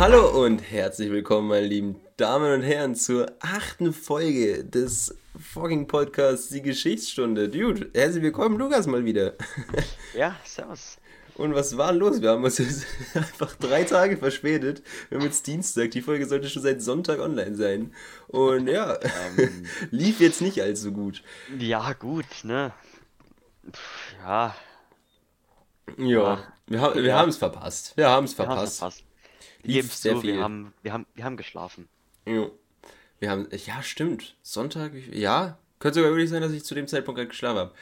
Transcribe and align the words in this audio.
Hallo 0.00 0.44
und 0.44 0.60
herzlich 0.60 1.10
willkommen, 1.10 1.48
meine 1.48 1.66
lieben 1.66 2.00
Damen 2.16 2.50
und 2.54 2.62
Herren, 2.62 2.94
zur 2.94 3.26
achten 3.40 3.92
Folge 3.92 4.64
des 4.64 5.14
fucking 5.38 5.88
Podcasts 5.88 6.48
Die 6.48 6.62
Geschichtsstunde. 6.62 7.50
Dude, 7.50 7.90
herzlich 7.94 8.22
willkommen, 8.22 8.56
Lukas, 8.58 8.86
mal 8.86 9.04
wieder. 9.04 9.34
Ja, 10.16 10.34
servus. 10.42 10.96
Und 11.34 11.54
was 11.54 11.76
war 11.76 11.92
los? 11.92 12.22
Wir 12.22 12.30
haben 12.30 12.42
uns 12.44 12.56
jetzt 12.56 12.86
einfach 13.14 13.54
drei 13.56 13.84
Tage 13.84 14.16
verspätet. 14.16 14.82
Wir 15.10 15.18
haben 15.18 15.24
jetzt 15.26 15.46
Dienstag. 15.46 15.90
Die 15.90 16.00
Folge 16.00 16.26
sollte 16.26 16.48
schon 16.48 16.62
seit 16.62 16.80
Sonntag 16.80 17.20
online 17.20 17.54
sein. 17.54 17.92
Und 18.28 18.68
ja, 18.68 18.98
Ähm. 19.36 19.66
lief 19.90 20.20
jetzt 20.20 20.40
nicht 20.40 20.62
allzu 20.62 20.92
gut. 20.92 21.22
Ja, 21.58 21.92
gut, 21.92 22.24
ne? 22.42 22.72
Pff, 23.70 24.14
ja, 24.24 24.54
Ja, 25.98 26.42
wir, 26.66 26.80
ha 26.80 26.94
wir 26.94 27.02
Ja. 27.02 27.18
haben 27.18 27.28
es 27.28 27.36
verpasst. 27.36 27.92
Wir 27.96 28.08
haben 28.08 28.24
es 28.24 28.32
verpasst. 28.32 29.04
Lief 29.62 29.92
sehr 29.94 30.14
zu, 30.14 30.20
viel. 30.20 30.34
wir 30.34 30.42
haben, 30.42 30.72
wir 30.82 30.92
haben, 30.92 31.06
wir 31.14 31.24
haben 31.24 31.36
geschlafen. 31.36 31.88
Ja. 32.26 32.50
Wir 33.18 33.30
haben, 33.30 33.48
ja, 33.66 33.82
stimmt. 33.82 34.36
Sonntag, 34.42 34.92
ja. 35.12 35.58
Könnte 35.78 36.00
sogar 36.00 36.12
wirklich 36.12 36.30
sein, 36.30 36.42
dass 36.42 36.52
ich 36.52 36.64
zu 36.64 36.74
dem 36.74 36.86
Zeitpunkt 36.86 37.16
gerade 37.16 37.28
geschlafen 37.28 37.58
habe. 37.58 37.72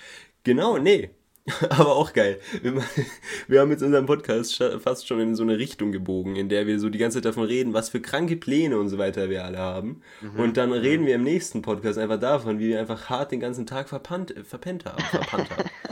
Genau, 0.45 0.79
nee. 0.79 1.11
Aber 1.71 1.97
auch 1.97 2.13
geil. 2.13 2.41
Wir, 2.63 2.83
wir 3.49 3.61
haben 3.61 3.71
jetzt 3.71 3.83
unseren 3.83 4.07
Podcast 4.07 4.63
fast 4.81 5.07
schon 5.07 5.21
in 5.21 5.35
so 5.35 5.43
eine 5.43 5.59
Richtung 5.59 5.93
gebogen, 5.93 6.37
in 6.37 6.49
der 6.49 6.67
wir 6.67 6.79
so 6.79 6.89
die 6.89 6.99
ganze 6.99 7.19
Zeit 7.19 7.25
davon 7.25 7.45
reden, 7.45 7.73
was 7.73 7.89
für 7.89 8.01
kranke 8.01 8.37
Pläne 8.37 8.79
und 8.79 8.89
so 8.89 8.99
weiter 8.99 9.31
wir 9.31 9.45
alle 9.45 9.59
haben. 9.59 10.03
Und 10.37 10.57
dann 10.57 10.73
reden 10.73 11.07
wir 11.07 11.15
im 11.15 11.25
nächsten 11.25 11.63
Podcast 11.63 11.99
einfach 11.99 12.21
davon, 12.21 12.59
wie 12.59 12.69
wir 12.69 12.81
einfach 12.81 13.09
hart 13.09 13.33
den 13.33 13.41
ganzen 13.41 13.67
Tag 13.67 13.89
verpannt, 13.89 14.35
verpennt 14.45 14.85
haben. 14.85 15.03
Verpannt 15.05 15.51
haben. 15.51 15.71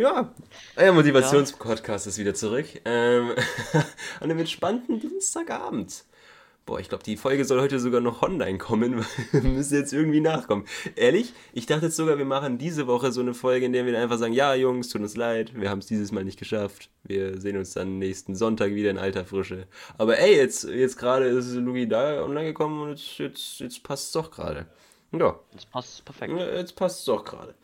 Ja, 0.00 0.32
euer 0.76 0.92
Motivationspodcast 0.92 2.06
ist 2.06 2.16
wieder 2.16 2.32
zurück. 2.32 2.64
Ähm, 2.86 3.32
an 3.74 4.30
einem 4.30 4.38
entspannten 4.38 4.98
Dienstagabend. 4.98 6.04
Boah, 6.64 6.80
ich 6.80 6.88
glaube, 6.88 7.04
die 7.04 7.18
Folge 7.18 7.44
soll 7.44 7.60
heute 7.60 7.78
sogar 7.78 8.00
noch 8.00 8.22
online 8.22 8.56
kommen, 8.56 8.96
weil 9.32 9.42
wir 9.42 9.50
müssen 9.50 9.74
jetzt 9.74 9.92
irgendwie 9.92 10.22
nachkommen. 10.22 10.64
Ehrlich, 10.96 11.34
ich 11.52 11.66
dachte 11.66 11.84
jetzt 11.84 11.96
sogar, 11.96 12.16
wir 12.16 12.24
machen 12.24 12.56
diese 12.56 12.86
Woche 12.86 13.12
so 13.12 13.20
eine 13.20 13.34
Folge, 13.34 13.66
in 13.66 13.74
der 13.74 13.84
wir 13.84 13.92
dann 13.92 14.00
einfach 14.00 14.16
sagen, 14.16 14.32
ja 14.32 14.54
Jungs, 14.54 14.88
tut 14.88 15.02
uns 15.02 15.18
leid, 15.18 15.52
wir 15.54 15.68
haben 15.68 15.80
es 15.80 15.86
dieses 15.86 16.12
Mal 16.12 16.24
nicht 16.24 16.38
geschafft. 16.38 16.88
Wir 17.04 17.38
sehen 17.38 17.58
uns 17.58 17.74
dann 17.74 17.98
nächsten 17.98 18.34
Sonntag 18.34 18.70
wieder 18.70 18.88
in 18.88 18.96
alter 18.96 19.26
Frische. 19.26 19.66
Aber 19.98 20.18
ey, 20.18 20.34
jetzt, 20.34 20.64
jetzt 20.64 20.96
gerade 20.96 21.26
ist 21.26 21.52
Lugi 21.52 21.86
da 21.86 22.24
online 22.24 22.46
gekommen 22.46 22.80
und 22.80 22.88
jetzt, 22.88 23.18
jetzt, 23.18 23.60
jetzt 23.60 23.82
passt 23.82 24.06
es 24.06 24.12
doch 24.12 24.30
gerade. 24.30 24.64
Ja. 25.12 25.38
Das 25.52 25.66
passt 25.66 26.06
perfekt. 26.06 26.32
Ja, 26.38 26.54
Jetzt 26.54 26.74
passt 26.74 27.00
es 27.00 27.04
doch 27.04 27.22
gerade. 27.22 27.54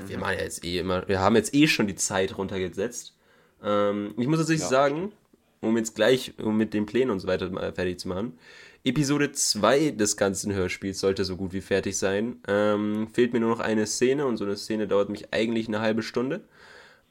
Ja, 0.00 0.08
wir 0.08 0.18
machen 0.18 0.34
ja 0.38 0.44
jetzt 0.44 0.64
eh 0.64 0.78
immer, 0.78 1.06
wir 1.08 1.20
haben 1.20 1.36
jetzt 1.36 1.54
eh 1.54 1.66
schon 1.66 1.86
die 1.86 1.94
Zeit 1.94 2.36
runtergesetzt. 2.38 3.14
Ähm, 3.62 4.14
ich 4.16 4.26
muss 4.26 4.38
tatsächlich 4.38 4.62
Ja. 4.62 4.68
sagen, 4.68 5.12
um 5.60 5.76
jetzt 5.76 5.94
gleich, 5.94 6.34
um 6.38 6.56
mit 6.56 6.74
den 6.74 6.86
Plänen 6.86 7.10
und 7.10 7.20
so 7.20 7.28
weiter 7.28 7.50
fertig 7.74 8.00
zu 8.00 8.08
machen, 8.08 8.38
Episode 8.84 9.30
2 9.30 9.90
des 9.90 10.16
ganzen 10.16 10.52
Hörspiels 10.52 10.98
sollte 10.98 11.24
so 11.24 11.36
gut 11.36 11.52
wie 11.52 11.60
fertig 11.60 11.96
sein. 11.96 12.40
Ähm, 12.48 13.08
fehlt 13.12 13.32
mir 13.32 13.38
nur 13.38 13.50
noch 13.50 13.60
eine 13.60 13.86
Szene 13.86 14.26
und 14.26 14.38
so 14.38 14.44
eine 14.44 14.56
Szene 14.56 14.88
dauert 14.88 15.08
mich 15.08 15.32
eigentlich 15.32 15.68
eine 15.68 15.80
halbe 15.80 16.02
Stunde. 16.02 16.40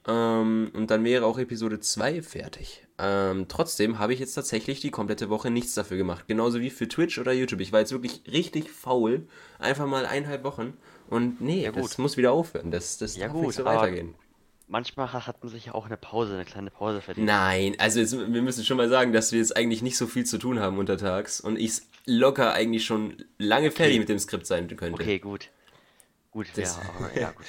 Ähm, 0.08 0.72
und 0.74 0.92
dann 0.92 1.04
wäre 1.04 1.26
auch 1.26 1.38
Episode 1.40 1.80
2 1.80 2.22
fertig. 2.22 2.86
Ähm, 2.98 3.46
trotzdem 3.48 4.00
habe 4.00 4.14
ich 4.14 4.20
jetzt 4.20 4.34
tatsächlich 4.34 4.80
die 4.82 4.92
komplette 4.92 5.30
Woche 5.30 5.50
nichts 5.50 5.74
dafür 5.74 5.98
gemacht. 5.98 6.26
Genauso 6.28 6.59
wie 6.59 6.70
für 6.72 6.88
Twitch 6.88 7.20
oder 7.20 7.32
YouTube. 7.32 7.62
Ich 7.62 7.72
war 7.72 7.80
jetzt 7.80 7.92
wirklich 7.92 8.22
richtig 8.32 8.70
faul. 8.70 9.28
Einfach 9.59 9.86
mal 9.86 10.06
eineinhalb 10.06 10.44
Wochen. 10.44 10.74
Und 11.12 11.42
nee, 11.42 11.66
Ja, 11.66 11.72
das 11.72 11.98
muss 12.00 12.17
wieder 12.17 12.31
aufhören. 12.31 12.72
Das, 12.72 12.98
das 12.98 13.16
Ja, 13.17 13.28
darf 13.28 13.34
gut, 13.36 13.48
nicht 13.48 13.56
so 13.58 13.66
weitergehen. 13.66 14.16
Manchmal 14.67 15.12
ha- 15.12 15.28
hat 15.28 15.44
man 15.44 15.52
sich 15.52 15.66
ja 15.66 15.73
auch 15.76 15.86
eine 15.86 15.98
Pause, 15.98 16.34
eine 16.34 16.45
kleine 16.45 16.72
Pause 16.72 17.02
verdient. 17.02 17.28
Nein, 17.28 17.76
also 17.78 18.00
jetzt, 18.00 18.18
wir 18.18 18.41
müssen 18.41 18.63
schon 18.63 18.78
mal 18.78 18.88
sagen, 18.88 19.12
dass 19.12 19.34
wir 19.34 19.40
jetzt 19.40 19.56
eigentlich 19.58 19.81
nicht 19.81 19.97
so 19.97 20.08
viel 20.08 20.25
zu 20.25 20.38
tun 20.38 20.59
haben 20.59 20.78
untertags 20.78 21.41
und 21.41 21.59
ich 21.59 21.81
locker 22.06 22.53
eigentlich 22.53 22.86
schon 22.86 23.18
lange 23.38 23.69
fertig 23.72 23.96
Okay. 23.96 24.00
mit 24.00 24.09
dem 24.09 24.18
Skript 24.19 24.47
sein 24.47 24.68
könnte. 24.78 24.94
Okay, 25.03 25.19
gut. 25.19 25.50
Gut, 26.31 26.47
ja, 26.47 26.53
Das- 26.63 26.80
aber, 26.80 27.19
ja, 27.19 27.31
gut. 27.36 27.46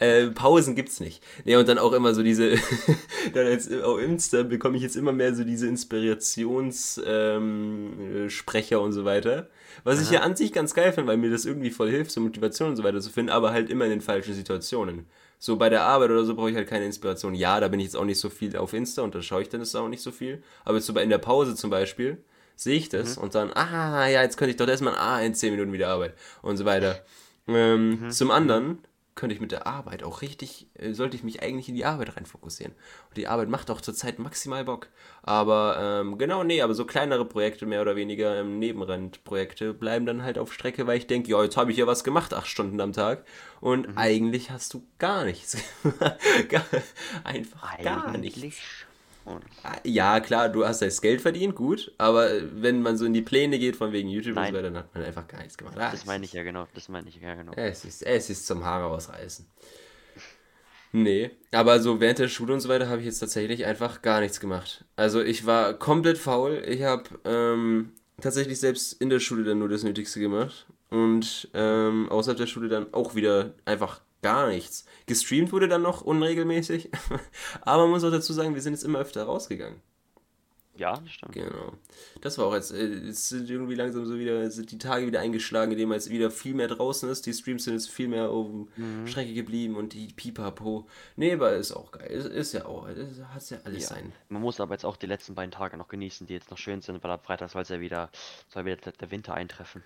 Äh, 0.00 0.28
Pausen 0.28 0.74
gibt's 0.74 1.00
nicht. 1.00 1.22
Ja, 1.44 1.58
und 1.58 1.68
dann 1.68 1.78
auch 1.78 1.92
immer 1.92 2.14
so 2.14 2.22
diese, 2.22 2.50
dann 3.34 3.46
als 3.46 3.72
auf 3.82 4.00
Insta 4.00 4.42
bekomme 4.42 4.76
ich 4.76 4.82
jetzt 4.82 4.96
immer 4.96 5.12
mehr 5.12 5.34
so 5.34 5.44
diese 5.44 5.66
Inspirationssprecher 5.66 7.36
ähm, 7.36 8.26
äh, 8.26 8.30
Sprecher 8.30 8.80
und 8.80 8.92
so 8.92 9.04
weiter. 9.04 9.48
Was 9.84 10.00
ich 10.02 10.10
ja 10.10 10.20
an 10.20 10.36
sich 10.36 10.52
ganz 10.52 10.74
geil 10.74 10.92
finde, 10.92 11.08
weil 11.08 11.16
mir 11.16 11.30
das 11.30 11.46
irgendwie 11.46 11.70
voll 11.70 11.90
hilft, 11.90 12.10
so 12.10 12.20
Motivation 12.20 12.70
und 12.70 12.76
so 12.76 12.84
weiter 12.84 13.00
zu 13.00 13.10
finden, 13.10 13.30
aber 13.30 13.52
halt 13.52 13.70
immer 13.70 13.84
in 13.84 13.90
den 13.90 14.00
falschen 14.00 14.34
Situationen. 14.34 15.06
So 15.38 15.56
bei 15.56 15.68
der 15.68 15.82
Arbeit 15.82 16.10
oder 16.10 16.24
so 16.24 16.34
brauche 16.34 16.50
ich 16.50 16.56
halt 16.56 16.68
keine 16.68 16.84
Inspiration. 16.84 17.34
Ja, 17.34 17.60
da 17.60 17.68
bin 17.68 17.80
ich 17.80 17.86
jetzt 17.86 17.96
auch 17.96 18.04
nicht 18.04 18.18
so 18.18 18.28
viel 18.28 18.56
auf 18.56 18.72
Insta 18.72 19.02
und 19.02 19.14
da 19.14 19.22
schaue 19.22 19.42
ich 19.42 19.48
dann 19.48 19.60
das 19.60 19.74
auch 19.74 19.88
nicht 19.88 20.02
so 20.02 20.10
viel. 20.10 20.42
Aber 20.64 20.76
jetzt 20.76 20.86
so 20.86 20.92
bei 20.92 21.02
in 21.02 21.10
der 21.10 21.18
Pause 21.18 21.54
zum 21.54 21.70
Beispiel 21.70 22.18
sehe 22.56 22.76
ich 22.76 22.88
das 22.88 23.16
und 23.16 23.34
dann, 23.36 23.52
ah, 23.52 24.08
ja, 24.08 24.22
jetzt 24.22 24.36
könnte 24.36 24.50
ich 24.50 24.56
doch 24.56 24.66
erstmal, 24.66 24.96
ah, 24.96 25.20
in 25.20 25.34
10 25.34 25.52
Minuten 25.52 25.72
wieder 25.72 25.88
Arbeit 25.88 26.14
und 26.42 26.56
so 26.56 26.64
weiter. 26.64 27.04
Ähm, 27.46 28.10
Zum 28.10 28.32
anderen 28.32 28.78
könnte 29.18 29.34
ich 29.34 29.40
mit 29.40 29.52
der 29.52 29.66
Arbeit 29.66 30.02
auch 30.02 30.22
richtig, 30.22 30.68
äh, 30.74 30.92
sollte 30.94 31.16
ich 31.16 31.22
mich 31.24 31.42
eigentlich 31.42 31.68
in 31.68 31.74
die 31.74 31.84
Arbeit 31.84 32.16
rein 32.16 32.24
fokussieren. 32.24 32.72
Und 33.08 33.16
die 33.18 33.26
Arbeit 33.28 33.48
macht 33.50 33.70
auch 33.70 33.82
zurzeit 33.82 34.18
maximal 34.18 34.64
Bock. 34.64 34.88
Aber 35.22 35.76
ähm, 36.02 36.16
genau, 36.16 36.42
nee, 36.44 36.62
aber 36.62 36.72
so 36.72 36.86
kleinere 36.86 37.26
Projekte, 37.26 37.66
mehr 37.66 37.82
oder 37.82 37.96
weniger 37.96 38.40
ähm, 38.40 38.58
Nebenrandprojekte, 38.58 39.74
bleiben 39.74 40.06
dann 40.06 40.22
halt 40.22 40.38
auf 40.38 40.52
Strecke, 40.54 40.86
weil 40.86 40.96
ich 40.98 41.06
denke, 41.06 41.30
ja, 41.30 41.42
jetzt 41.42 41.56
habe 41.58 41.70
ich 41.72 41.76
ja 41.76 41.86
was 41.86 42.04
gemacht, 42.04 42.32
acht 42.32 42.46
Stunden 42.46 42.80
am 42.80 42.92
Tag. 42.94 43.24
Und 43.60 43.86
eigentlich 43.98 44.50
hast 44.50 44.72
du 44.72 44.82
gar 44.98 45.24
nichts. 45.24 45.58
Gar- 46.48 46.64
Einfach 47.24 47.76
gar 47.84 48.16
nichts. 48.18 48.38
Ja, 49.84 50.20
klar, 50.20 50.48
du 50.48 50.64
hast 50.66 50.82
das 50.82 51.00
Geld 51.00 51.20
verdient, 51.20 51.54
gut, 51.54 51.92
aber 51.98 52.28
wenn 52.54 52.82
man 52.82 52.96
so 52.96 53.04
in 53.04 53.12
die 53.14 53.22
Pläne 53.22 53.58
geht, 53.58 53.76
von 53.76 53.92
wegen 53.92 54.08
YouTube 54.08 54.36
und 54.36 54.46
so 54.46 54.52
weiter, 54.52 54.62
dann 54.62 54.76
hat 54.76 54.94
man 54.94 55.04
einfach 55.04 55.26
gar 55.28 55.38
nichts 55.38 55.56
gemacht. 55.58 55.76
Ah, 55.78 55.90
Das 55.90 56.06
meine 56.06 56.24
ich 56.24 56.32
ja 56.32 56.42
genau, 56.42 56.66
das 56.74 56.88
meine 56.88 57.08
ich 57.08 57.20
ja 57.20 57.34
genau. 57.34 57.52
Es 57.56 57.84
ist, 57.84 58.02
es 58.02 58.30
ist 58.30 58.46
zum 58.46 58.64
Haare 58.64 58.86
ausreißen. 58.86 59.46
Nee, 60.92 61.30
aber 61.52 61.80
so 61.80 62.00
während 62.00 62.18
der 62.18 62.28
Schule 62.28 62.54
und 62.54 62.60
so 62.60 62.68
weiter 62.70 62.88
habe 62.88 63.00
ich 63.00 63.06
jetzt 63.06 63.18
tatsächlich 63.18 63.66
einfach 63.66 64.00
gar 64.00 64.20
nichts 64.20 64.40
gemacht. 64.40 64.84
Also 64.96 65.20
ich 65.20 65.44
war 65.44 65.74
komplett 65.74 66.16
faul. 66.16 66.62
Ich 66.66 66.82
habe 66.82 67.04
ähm, 67.26 67.92
tatsächlich 68.20 68.58
selbst 68.58 68.94
in 68.94 69.10
der 69.10 69.20
Schule 69.20 69.44
dann 69.44 69.58
nur 69.58 69.68
das 69.68 69.82
Nötigste 69.84 70.18
gemacht. 70.18 70.66
Und 70.90 71.48
ähm, 71.52 72.08
außerhalb 72.08 72.38
der 72.38 72.46
Schule 72.46 72.68
dann 72.70 72.94
auch 72.94 73.14
wieder 73.14 73.52
einfach 73.66 74.00
gar 74.22 74.48
nichts. 74.48 74.84
Gestreamt 75.06 75.52
wurde 75.52 75.68
dann 75.68 75.82
noch 75.82 76.02
unregelmäßig. 76.02 76.90
aber 77.62 77.82
man 77.82 77.90
muss 77.90 78.04
auch 78.04 78.10
dazu 78.10 78.32
sagen, 78.32 78.54
wir 78.54 78.62
sind 78.62 78.72
jetzt 78.74 78.84
immer 78.84 78.98
öfter 78.98 79.24
rausgegangen. 79.24 79.80
Ja, 80.76 80.96
das 80.96 81.10
stimmt. 81.10 81.32
Genau. 81.32 81.72
Das 82.20 82.38
war 82.38 82.46
auch 82.46 82.54
jetzt, 82.54 82.70
äh, 82.70 82.86
jetzt 82.86 83.30
sind 83.30 83.50
irgendwie 83.50 83.74
langsam 83.74 84.06
so 84.06 84.16
wieder, 84.16 84.48
sind 84.48 84.70
die 84.70 84.78
Tage 84.78 85.08
wieder 85.08 85.18
eingeschlagen, 85.18 85.72
indem 85.72 85.88
man 85.88 85.96
jetzt 85.98 86.08
wieder 86.08 86.30
viel 86.30 86.54
mehr 86.54 86.68
draußen 86.68 87.08
ist. 87.08 87.26
Die 87.26 87.32
Streams 87.32 87.64
sind 87.64 87.72
jetzt 87.74 87.90
viel 87.90 88.06
mehr 88.06 88.30
auf 88.30 88.46
Mhm. 88.76 89.04
Strecke 89.08 89.34
geblieben 89.34 89.74
und 89.74 89.92
die 89.92 90.06
Pipapo. 90.14 90.86
Nee, 91.16 91.32
aber 91.32 91.54
ist 91.56 91.72
auch 91.72 91.90
geil. 91.90 92.08
Ist, 92.08 92.26
ist 92.26 92.52
ja 92.52 92.66
auch, 92.66 92.86
hat 92.86 92.96
ja 93.50 93.58
alles 93.64 93.82
Ja. 93.82 93.88
sein. 93.88 94.12
Man 94.28 94.40
muss 94.40 94.60
aber 94.60 94.74
jetzt 94.74 94.84
auch 94.84 94.96
die 94.96 95.06
letzten 95.06 95.34
beiden 95.34 95.50
Tage 95.50 95.76
noch 95.76 95.88
genießen, 95.88 96.28
die 96.28 96.34
jetzt 96.34 96.48
noch 96.52 96.58
schön 96.58 96.80
sind, 96.80 97.02
weil 97.02 97.10
ab 97.10 97.26
Freitag 97.26 97.50
soll 97.50 97.62
es 97.62 97.70
ja 97.70 97.80
wieder, 97.80 98.08
soll 98.48 98.64
wieder 98.64 98.76
der- 98.76 98.92
der 98.92 99.10
Winter 99.10 99.34
eintreffen. 99.34 99.82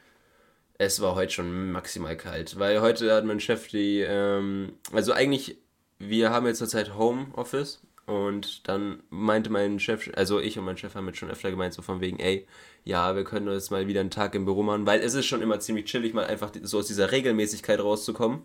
Es 0.85 1.01
war 1.01 1.15
heute 1.15 1.33
schon 1.33 1.71
maximal 1.71 2.17
kalt, 2.17 2.59
weil 2.59 2.81
heute 2.81 3.15
hat 3.15 3.25
mein 3.25 3.39
Chef 3.39 3.69
die, 3.69 4.01
ähm, 4.01 4.73
also 4.93 5.13
eigentlich, 5.13 5.57
wir 6.01 6.31
haben 6.31 6.45
jetzt 6.45 6.59
zurzeit 6.59 6.97
Homeoffice 6.97 7.81
und 8.07 8.67
dann 8.67 9.01
meinte 9.09 9.49
mein 9.49 9.79
Chef, 9.79 10.11
also 10.17 10.41
ich 10.41 10.59
und 10.59 10.65
mein 10.65 10.77
Chef 10.77 10.97
haben 10.97 11.07
jetzt 11.07 11.19
schon 11.19 11.31
öfter 11.31 11.53
gemeint, 11.53 11.73
so 11.73 11.83
von 11.83 12.01
wegen, 12.01 12.19
ey, 12.19 12.49
ja, 12.83 13.15
wir 13.15 13.23
können 13.23 13.47
jetzt 13.53 13.71
mal 13.71 13.87
wieder 13.87 14.01
einen 14.01 14.11
Tag 14.11 14.35
im 14.35 14.45
Büro 14.45 14.65
machen, 14.65 14.85
weil 14.85 15.01
es 15.03 15.15
ist 15.15 15.27
schon 15.27 15.41
immer 15.41 15.61
ziemlich 15.61 15.85
chillig, 15.85 16.15
mal 16.15 16.25
einfach 16.25 16.51
so 16.63 16.81
aus 16.81 16.89
dieser 16.89 17.13
Regelmäßigkeit 17.13 17.79
rauszukommen. 17.79 18.45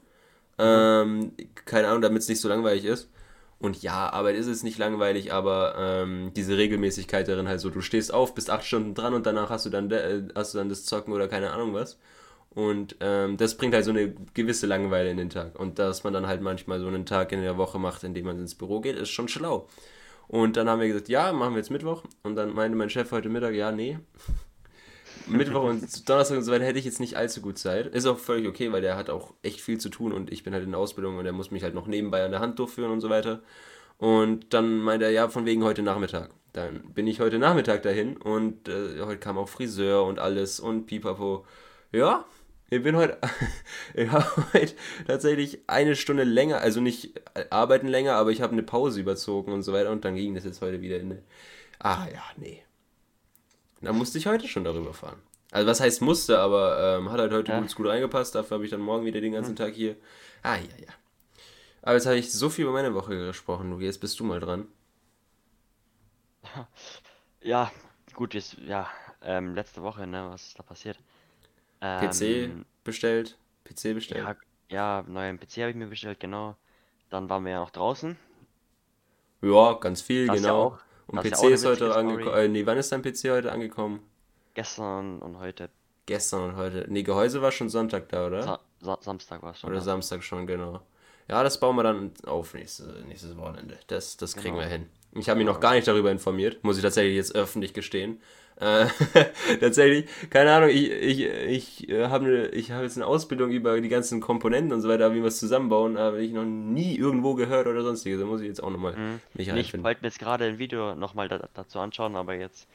Ähm, 0.60 1.32
keine 1.66 1.88
Ahnung, 1.88 2.04
damit 2.04 2.22
es 2.22 2.30
nicht 2.30 2.42
so 2.42 2.50
langweilig 2.50 2.86
ist. 2.86 3.10
Und 3.58 3.82
ja, 3.82 4.12
Arbeit 4.12 4.36
ist 4.36 4.46
es 4.46 4.62
nicht 4.62 4.78
langweilig, 4.78 5.34
aber 5.34 5.74
ähm, 5.76 6.32
diese 6.36 6.56
Regelmäßigkeit 6.56 7.28
darin 7.28 7.48
halt 7.48 7.62
so, 7.62 7.72
du 7.72 7.82
stehst 7.82 8.14
auf, 8.14 8.36
bist 8.36 8.52
acht 8.52 8.64
Stunden 8.66 8.94
dran 8.94 9.16
und 9.16 9.26
danach 9.26 9.50
hast 9.50 9.66
du 9.66 9.72
dann, 9.72 9.90
äh, 9.90 10.22
hast 10.36 10.54
du 10.54 10.60
dann 10.60 10.70
das 10.70 10.86
Zocken 10.86 11.14
oder 11.14 11.28
keine 11.28 11.50
Ahnung 11.52 11.74
was. 11.74 11.98
Und 12.58 12.96
ähm, 13.02 13.38
das 13.38 13.56
bringt 13.56 13.76
halt 13.76 13.86
so 13.86 13.92
eine 13.92 14.16
gewisse 14.34 14.66
Langeweile 14.66 15.12
in 15.12 15.18
den 15.18 15.30
Tag. 15.30 15.60
Und 15.60 15.78
dass 15.78 16.04
man 16.04 16.12
dann 16.12 16.26
halt 16.26 16.42
manchmal 16.42 16.80
so 16.80 16.88
einen 16.88 17.06
Tag 17.06 17.32
in 17.32 17.44
der 17.44 17.56
Woche 17.56 17.78
macht, 17.78 18.04
in 18.04 18.16
dem 18.16 18.26
man 18.26 18.40
ins 18.40 18.56
Büro 18.56 18.80
geht, 18.82 18.96
ist 18.96 19.12
schon 19.12 19.28
schlau. 19.28 19.68
Und 20.28 20.58
dann 20.58 20.68
haben 20.68 20.82
wir 20.82 20.88
gesagt, 20.88 21.08
ja, 21.08 21.32
machen 21.34 21.54
wir 21.54 21.60
jetzt 21.60 21.70
Mittwoch. 21.70 22.02
Und 22.24 22.36
dann 22.36 22.56
meinte 22.56 22.76
mein 22.76 22.90
Chef 22.90 23.12
heute 23.12 23.30
Mittag, 23.30 23.54
ja, 23.54 23.72
nee. 23.72 24.00
Mittwoch 25.28 25.66
und 25.66 26.10
Donnerstag 26.10 26.38
und 26.38 26.44
so 26.44 26.52
weiter 26.52 26.66
hätte 26.66 26.80
ich 26.80 26.86
jetzt 26.86 27.00
nicht 27.00 27.16
allzu 27.16 27.42
gut 27.42 27.60
Zeit. 27.60 27.86
Ist 27.94 28.08
auch 28.08 28.18
völlig 28.18 28.48
okay, 28.48 28.72
weil 28.72 28.82
der 28.82 28.96
hat 28.96 29.12
auch 29.12 29.36
echt 29.44 29.62
viel 29.62 29.78
zu 29.78 29.90
tun 29.90 30.12
und 30.12 30.32
ich 30.32 30.44
bin 30.44 30.54
halt 30.54 30.64
in 30.64 30.72
der 30.72 30.80
Ausbildung 30.80 31.20
und 31.20 31.26
der 31.26 31.34
muss 31.34 31.52
mich 31.52 31.62
halt 31.62 31.76
noch 31.76 31.86
nebenbei 31.86 32.26
an 32.26 32.32
der 32.32 32.40
Hand 32.40 32.58
durchführen 32.58 32.90
und 32.90 33.02
so 33.02 33.12
weiter. 33.12 33.44
Und 34.00 34.56
dann 34.56 34.80
meinte 34.80 35.06
er, 35.06 35.12
ja, 35.12 35.28
von 35.30 35.46
wegen 35.46 35.64
heute 35.64 35.84
Nachmittag. 35.84 36.32
Dann 36.54 36.92
bin 36.96 37.06
ich 37.06 37.20
heute 37.20 37.38
Nachmittag 37.38 37.84
dahin 37.84 38.18
und 38.18 38.68
äh, 38.68 39.02
heute 39.02 39.20
kam 39.20 39.38
auch 39.38 39.48
Friseur 39.48 40.06
und 40.06 40.18
alles 40.18 40.60
und 40.60 40.88
pipapo. 40.88 41.46
Ja, 41.92 42.26
ich 42.70 42.84
bin 42.84 42.96
heute, 42.96 43.18
ich 43.94 44.10
habe 44.12 44.26
heute 44.54 44.74
tatsächlich 45.06 45.60
eine 45.68 45.96
Stunde 45.96 46.24
länger, 46.24 46.60
also 46.60 46.82
nicht 46.82 47.20
arbeiten 47.50 47.88
länger, 47.88 48.16
aber 48.16 48.32
ich 48.32 48.42
habe 48.42 48.54
eine 48.54 48.64
Pause 48.64 49.00
überzogen 49.00 49.52
und 49.54 49.64
so 49.64 49.74
weiter 49.74 49.92
und 49.92 50.04
dann 50.06 50.16
ging 50.16 50.36
das 50.36 50.44
jetzt 50.46 50.62
heute 50.62 50.82
wieder 50.82 51.00
in 51.00 51.12
eine, 51.12 51.24
ah 51.80 52.08
ja, 52.14 52.24
nee. 52.36 52.64
Da 53.82 53.94
musste 53.94 54.18
ich 54.18 54.26
heute 54.26 54.48
schon 54.48 54.64
darüber 54.64 54.94
fahren. 54.94 55.22
Also 55.52 55.68
was 55.68 55.80
heißt 55.80 56.02
musste, 56.02 56.40
aber 56.40 56.98
ähm, 56.98 57.12
hat 57.12 57.20
halt 57.20 57.32
heute 57.32 57.52
Ja. 57.52 57.60
gut, 57.62 57.74
gut 57.76 57.88
reingepasst. 57.88 58.36
Dafür 58.36 58.56
habe 58.56 58.66
ich 58.66 58.72
dann 58.72 58.82
morgen 58.82 59.06
wieder 59.06 59.22
den 59.22 59.34
ganzen. 59.34 59.56
Tag 59.56 59.74
hier. 59.76 59.96
Ah, 60.44 60.56
ja, 60.56 60.86
ja. 60.86 60.94
Aber 61.84 61.94
jetzt 61.94 62.06
habe 62.06 62.18
ich 62.18 62.34
so 62.34 62.50
viel 62.50 62.66
über 62.66 62.74
meine 62.74 62.94
Woche 62.94 63.16
gesprochen. 63.28 63.72
Du, 63.72 63.80
jetzt 63.80 64.00
bist 64.02 64.20
du 64.20 64.24
mal 64.24 64.40
dran. 64.40 64.68
Ja, 67.42 67.72
gut, 68.14 68.34
jetzt, 68.34 68.58
ja, 68.68 68.90
ähm, 69.22 69.54
letzte 69.56 69.82
Woche, 69.84 70.06
ne, 70.08 70.28
was 70.32 70.48
ist 70.48 70.60
da 70.60 70.64
passiert? 70.64 70.98
PC 71.82 72.22
Ähm, 72.22 72.66
bestellt. 72.84 73.38
PC 73.66 73.94
bestellt. 73.94 74.24
ja, 74.24 74.36
ja, 74.70 75.04
neuen 75.08 75.40
PC 75.40 75.58
habe 75.62 75.70
ich 75.72 75.76
mir 75.76 75.88
bestellt, 75.88 76.20
genau. 76.20 76.56
Dann 77.10 77.30
waren 77.30 77.44
wir 77.46 77.52
ja 77.54 77.60
noch 77.60 77.70
draußen. 77.72 78.18
Ja, 79.42 79.74
ganz 79.74 80.02
viel, 80.02 80.28
Das 80.28 80.38
ja 80.38 80.42
genau. 80.42 80.64
auch- 80.64 80.80
Und 81.08 81.24
ja 81.24 81.32
PC 81.32 81.44
eine 81.46 81.54
ist 81.54 81.66
heute 81.66 81.96
angekommen. 81.96 82.36
Äh, 82.36 82.48
nee, 82.50 82.66
wann 82.66 82.78
ist 82.78 82.92
dein 82.92 83.02
PC 83.02 83.30
heute 83.32 83.52
angekommen? 83.52 84.02
Gestern 84.56 85.20
und 85.20 85.40
heute, 85.40 85.70
Gestern 86.06 86.50
und 86.52 86.56
heute. 86.56 86.86
Nee, 86.90 87.04
Gehäuse 87.04 87.42
war 87.42 87.52
schon 87.52 87.70
Sonntag 87.70 88.10
da, 88.10 88.28
oder? 88.28 88.42
Sa 88.44 88.60
Sa 88.80 88.98
Samstag 89.02 89.42
war 89.44 89.52
es 89.52 89.60
schon. 89.60 89.70
Oder 89.70 89.80
da. 89.80 89.86
Samstag 89.86 90.24
schon, 90.24 90.48
genau. 90.48 90.82
Ja, 91.28 91.44
das 91.44 91.60
bauen 91.60 91.76
wir 91.76 91.84
dann 91.84 92.12
auf 92.26 92.54
nächste, 92.54 92.84
nächstes 93.08 93.36
Wochenende. 93.38 93.78
Das, 93.88 94.16
das 94.18 94.36
kriegen 94.36 94.56
Genau. 94.56 94.60
wir 94.66 94.72
hin. 94.72 94.90
Ich 95.18 95.30
habe 95.30 95.38
mich 95.40 95.48
noch 95.48 95.60
gar 95.60 95.74
nicht 95.74 95.88
darüber 95.88 96.12
informiert, 96.12 96.64
muss 96.64 96.78
ich 96.78 96.84
tatsächlich 96.84 97.16
jetzt 97.16 97.36
öffentlich 97.36 97.74
gestehen. 97.74 98.22
Äh, 98.60 98.88
tatsächlich, 99.60 100.06
keine 100.32 100.52
Ahnung, 100.52 100.70
ich, 100.70 100.90
ich, 100.92 101.26
ich 101.26 101.90
äh, 101.90 102.08
habe 102.08 102.26
ne, 102.26 102.48
ich 102.48 102.72
hab 102.72 102.82
jetzt 102.82 102.98
eine 102.98 103.06
Ausbildung 103.06 103.52
über 103.52 103.80
die 103.80 103.88
ganzen 103.90 104.20
Komponenten 104.20 104.74
und 104.74 104.82
so 104.82 104.90
weiter, 104.90 105.14
wie 105.14 105.20
wir 105.22 105.26
es 105.28 105.38
zusammenbauen, 105.40 105.96
aber 105.96 106.18
ich 106.18 106.32
noch 106.32 106.44
nie 106.44 106.96
irgendwo 106.96 107.36
gehört 107.36 107.68
oder 107.68 107.84
sonstiges. 107.84 108.20
Da 108.20 108.26
muss 108.26 108.42
ich 108.42 108.48
jetzt 108.48 108.64
auch 108.64 108.72
nochmal 108.72 108.94
Mhm. 108.96 109.20
mich 109.36 109.48
Ich 109.48 109.54
reinfinden. 109.54 109.84
wollte 109.84 110.02
mir 110.02 110.08
jetzt 110.08 110.18
gerade 110.20 110.46
ein 110.46 110.58
Video 110.58 110.96
nochmal 110.96 111.28
da, 111.28 111.48
dazu 111.54 111.80
anschauen, 111.80 112.16
aber 112.16 112.34
jetzt, 112.34 112.68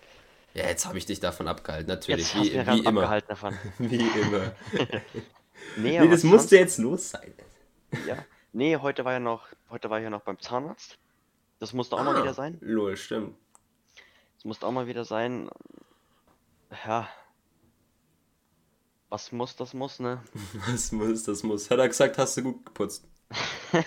Ja, 0.54 0.66
jetzt 0.68 0.86
habe 0.86 0.98
ich 0.98 1.06
dich 1.06 1.18
davon 1.18 1.48
abgehalten, 1.48 1.88
natürlich, 1.88 2.32
jetzt 2.32 2.34
hast 2.36 2.52
du 2.54 2.72
wie, 2.76 2.82
wie 2.82 2.86
immer. 2.88 3.00
abgehalten 3.02 3.28
davon. 3.28 3.58
Wie 3.78 3.96
immer. 3.96 4.52
Nee, 5.76 6.00
Nee, 6.00 6.08
das 6.08 6.22
musste 6.24 6.56
jetzt 6.56 6.78
los 6.78 7.10
sein. 7.10 7.32
Ja. 8.06 8.16
Nee, 8.52 8.76
heute 8.76 9.04
war 9.04 9.12
ja 9.12 9.20
noch, 9.20 9.46
heute 9.70 9.88
war 9.90 9.98
ich 9.98 10.04
ja 10.04 10.10
noch 10.10 10.22
beim 10.22 10.38
Zahnarzt. 10.40 10.98
Das 11.62 11.72
musste 11.72 11.94
auch 11.94 12.02
mal 12.02 12.20
wieder 12.20 12.34
sein. 12.34 12.58
Ah, 12.60 12.64
Lol, 12.64 12.96
stimmt. 12.96 13.36
Das 14.34 14.44
musste 14.44 14.66
auch 14.66 14.72
mal 14.72 14.88
wieder 14.88 15.04
sein. 15.04 15.48
Ja. 16.84 17.08
Was 19.10 19.30
muss, 19.30 19.54
das 19.54 19.72
muss, 19.72 20.00
ne? 20.00 20.20
Das 20.72 20.90
muss, 20.90 21.22
das 21.22 21.44
muss. 21.44 21.70
Hat 21.70 21.78
er 21.78 21.86
gesagt, 21.86 22.18
hast 22.18 22.36
du 22.36 22.42
gut 22.42 22.66
geputzt. 22.66 23.06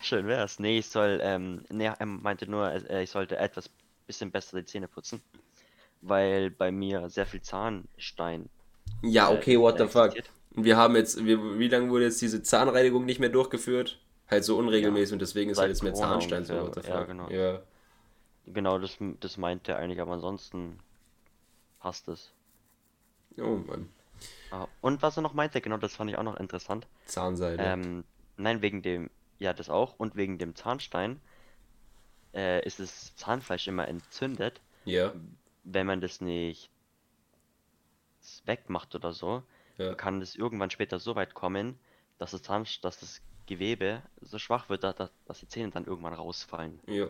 Schön 0.00 0.26
wär's. 0.26 0.58
Nee, 0.58 0.80
ich 0.80 0.88
soll, 0.88 1.20
ähm, 1.22 1.64
nee, 1.68 1.86
er 1.96 2.06
meinte 2.06 2.50
nur, 2.50 2.72
äh, 2.72 3.04
ich 3.04 3.10
sollte 3.10 3.36
etwas 3.36 3.70
bisschen 4.08 4.32
besser 4.32 4.58
die 4.58 4.64
Zähne 4.64 4.88
putzen. 4.88 5.22
Weil 6.00 6.50
bei 6.50 6.72
mir 6.72 7.08
sehr 7.08 7.26
viel 7.26 7.42
Zahnstein 7.42 8.50
Ja, 9.02 9.30
äh, 9.30 9.36
okay, 9.36 9.60
what 9.60 9.78
the 9.78 9.86
fuck. 9.86 10.14
wir 10.56 10.76
haben 10.76 10.96
jetzt, 10.96 11.24
wir, 11.24 11.60
wie 11.60 11.68
lange 11.68 11.88
wurde 11.88 12.06
jetzt 12.06 12.20
diese 12.20 12.42
Zahnreinigung 12.42 13.04
nicht 13.04 13.20
mehr 13.20 13.28
durchgeführt? 13.28 14.00
Halt 14.30 14.44
so 14.44 14.56
unregelmäßig 14.58 15.14
und 15.14 15.18
deswegen 15.18 15.50
ist 15.50 15.56
Seit 15.56 15.64
halt 15.64 15.70
jetzt 15.72 15.82
mehr 15.82 15.94
Zahnstein 15.94 16.44
so, 16.44 16.54
what 16.54 16.74
the 16.74 16.88
ja, 16.88 17.02
genau. 17.04 17.28
Ja. 17.30 17.62
Genau, 18.46 18.78
das, 18.78 18.96
das 19.20 19.36
meinte 19.36 19.72
er 19.72 19.78
eigentlich, 19.78 20.00
aber 20.00 20.12
ansonsten 20.12 20.78
passt 21.80 22.08
es. 22.08 22.32
Oh 23.38 23.56
Mann. 23.56 23.88
Ah, 24.50 24.66
Und 24.80 25.02
was 25.02 25.16
er 25.16 25.22
noch 25.22 25.34
meinte, 25.34 25.60
genau, 25.60 25.76
das 25.76 25.94
fand 25.94 26.10
ich 26.10 26.18
auch 26.18 26.22
noch 26.22 26.36
interessant. 26.36 26.86
Zahnseide. 27.06 27.62
Ähm, 27.62 28.04
nein, 28.36 28.62
wegen 28.62 28.82
dem, 28.82 29.10
ja, 29.38 29.52
das 29.52 29.70
auch, 29.70 29.94
und 29.98 30.16
wegen 30.16 30.38
dem 30.38 30.54
Zahnstein 30.54 31.20
äh, 32.34 32.64
ist 32.64 32.80
das 32.80 33.14
Zahnfleisch 33.16 33.66
immer 33.68 33.88
entzündet, 33.88 34.60
ja, 34.84 35.12
wenn 35.64 35.86
man 35.86 36.00
das 36.00 36.20
nicht 36.20 36.70
wegmacht 38.44 38.94
oder 38.94 39.12
so, 39.12 39.42
ja. 39.78 39.94
kann 39.94 40.20
es 40.20 40.34
irgendwann 40.34 40.70
später 40.70 40.98
so 40.98 41.14
weit 41.14 41.34
kommen, 41.34 41.78
dass 42.18 42.32
das 42.32 42.42
Zahn, 42.42 42.66
dass 42.82 42.98
das 43.00 43.20
Gewebe 43.50 44.02
so 44.20 44.38
schwach 44.38 44.68
wird, 44.68 44.84
dass, 44.84 45.10
dass 45.26 45.40
die 45.40 45.48
Zähne 45.48 45.70
dann 45.70 45.84
irgendwann 45.84 46.14
rausfallen. 46.14 46.78
Ja. 46.86 47.08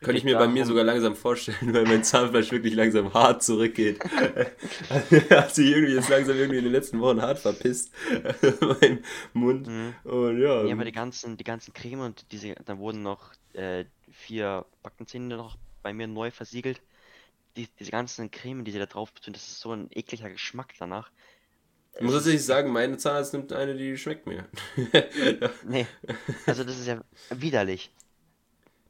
Könnte 0.00 0.18
ich 0.18 0.24
mir 0.24 0.36
bei 0.36 0.48
mir 0.48 0.66
sogar 0.66 0.82
langsam 0.82 1.14
vorstellen, 1.14 1.56
weil 1.72 1.84
mein 1.84 2.02
Zahnfleisch 2.02 2.50
wirklich 2.50 2.74
langsam 2.74 3.14
hart 3.14 3.44
zurückgeht. 3.44 4.02
Hat 5.30 5.54
sich 5.54 5.70
irgendwie 5.70 5.94
jetzt 5.94 6.08
langsam 6.08 6.36
irgendwie 6.36 6.58
in 6.58 6.64
den 6.64 6.72
letzten 6.72 7.00
Wochen 7.00 7.22
hart 7.22 7.38
verpisst. 7.38 7.92
mein 8.80 9.04
Mund. 9.32 9.68
Mhm. 9.68 9.94
Und 10.02 10.40
ja. 10.40 10.64
Ja, 10.64 10.74
aber 10.74 10.84
die 10.84 10.92
ganzen, 10.92 11.36
die 11.36 11.44
ganzen 11.44 11.72
Creme 11.72 12.00
und 12.00 12.32
diese, 12.32 12.56
dann 12.64 12.78
wurden 12.78 13.02
noch 13.02 13.32
äh, 13.52 13.84
vier 14.10 14.66
Backenzähne 14.82 15.36
noch 15.36 15.56
bei 15.84 15.92
mir 15.92 16.08
neu 16.08 16.32
versiegelt. 16.32 16.82
Die, 17.56 17.68
diese 17.78 17.92
ganzen 17.92 18.32
Cremen, 18.32 18.64
die 18.64 18.72
sie 18.72 18.80
da 18.80 18.86
drauf 18.86 19.12
tun, 19.12 19.32
das 19.32 19.46
ist 19.46 19.60
so 19.60 19.72
ein 19.72 19.86
ekliger 19.90 20.30
Geschmack 20.30 20.74
danach. 20.80 21.12
Ich 21.96 22.00
muss 22.02 22.14
tatsächlich 22.14 22.44
sagen, 22.44 22.72
meine 22.72 22.96
Zahnarzt 22.96 23.32
nimmt 23.32 23.52
eine, 23.52 23.76
die 23.76 23.96
schmeckt 23.98 24.26
mir. 24.26 24.44
Nee, 25.68 25.86
also 26.46 26.64
das 26.64 26.78
ist 26.78 26.86
ja 26.86 27.00
widerlich. 27.30 27.92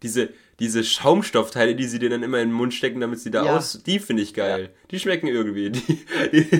diese, 0.02 0.30
diese 0.58 0.82
Schaumstoffteile, 0.84 1.74
die 1.74 1.84
sie 1.84 1.98
dir 1.98 2.10
dann 2.10 2.22
immer 2.22 2.38
in 2.40 2.48
den 2.50 2.54
Mund 2.54 2.74
stecken, 2.74 3.00
damit 3.00 3.20
sie 3.20 3.30
da 3.30 3.44
Ja. 3.44 3.56
aus. 3.56 3.82
Die 3.84 3.98
finde 3.98 4.22
ich 4.22 4.34
geil. 4.34 4.74
Die 4.90 4.98
schmecken 4.98 5.26
irgendwie. 5.28 5.70
Die, 5.70 6.04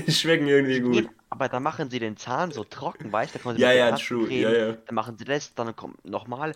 die 0.07 0.13
schmecken 0.13 0.47
irgendwie 0.49 0.81
gut. 0.81 0.95
Nee, 1.05 1.09
aber 1.31 1.49
da 1.49 1.61
machen 1.61 1.91
sie 1.91 1.99
den 1.99 2.17
Zahn 2.17 2.51
so 2.53 2.65
trocken, 2.65 3.11
weißt 3.13 3.35
du? 3.35 3.39
Da 3.39 3.43
kommen 3.43 3.57
sie 3.57 3.63
Ja, 3.63 3.73
ja, 3.73 3.93
true. 3.97 4.29
Ja, 4.33 4.53
ja. 4.53 4.73
Dann 4.73 4.95
machen 4.95 5.17
sie 5.19 5.25
das, 5.25 5.55
dann 5.55 5.75
kommt 5.77 6.05
nochmal. 6.05 6.55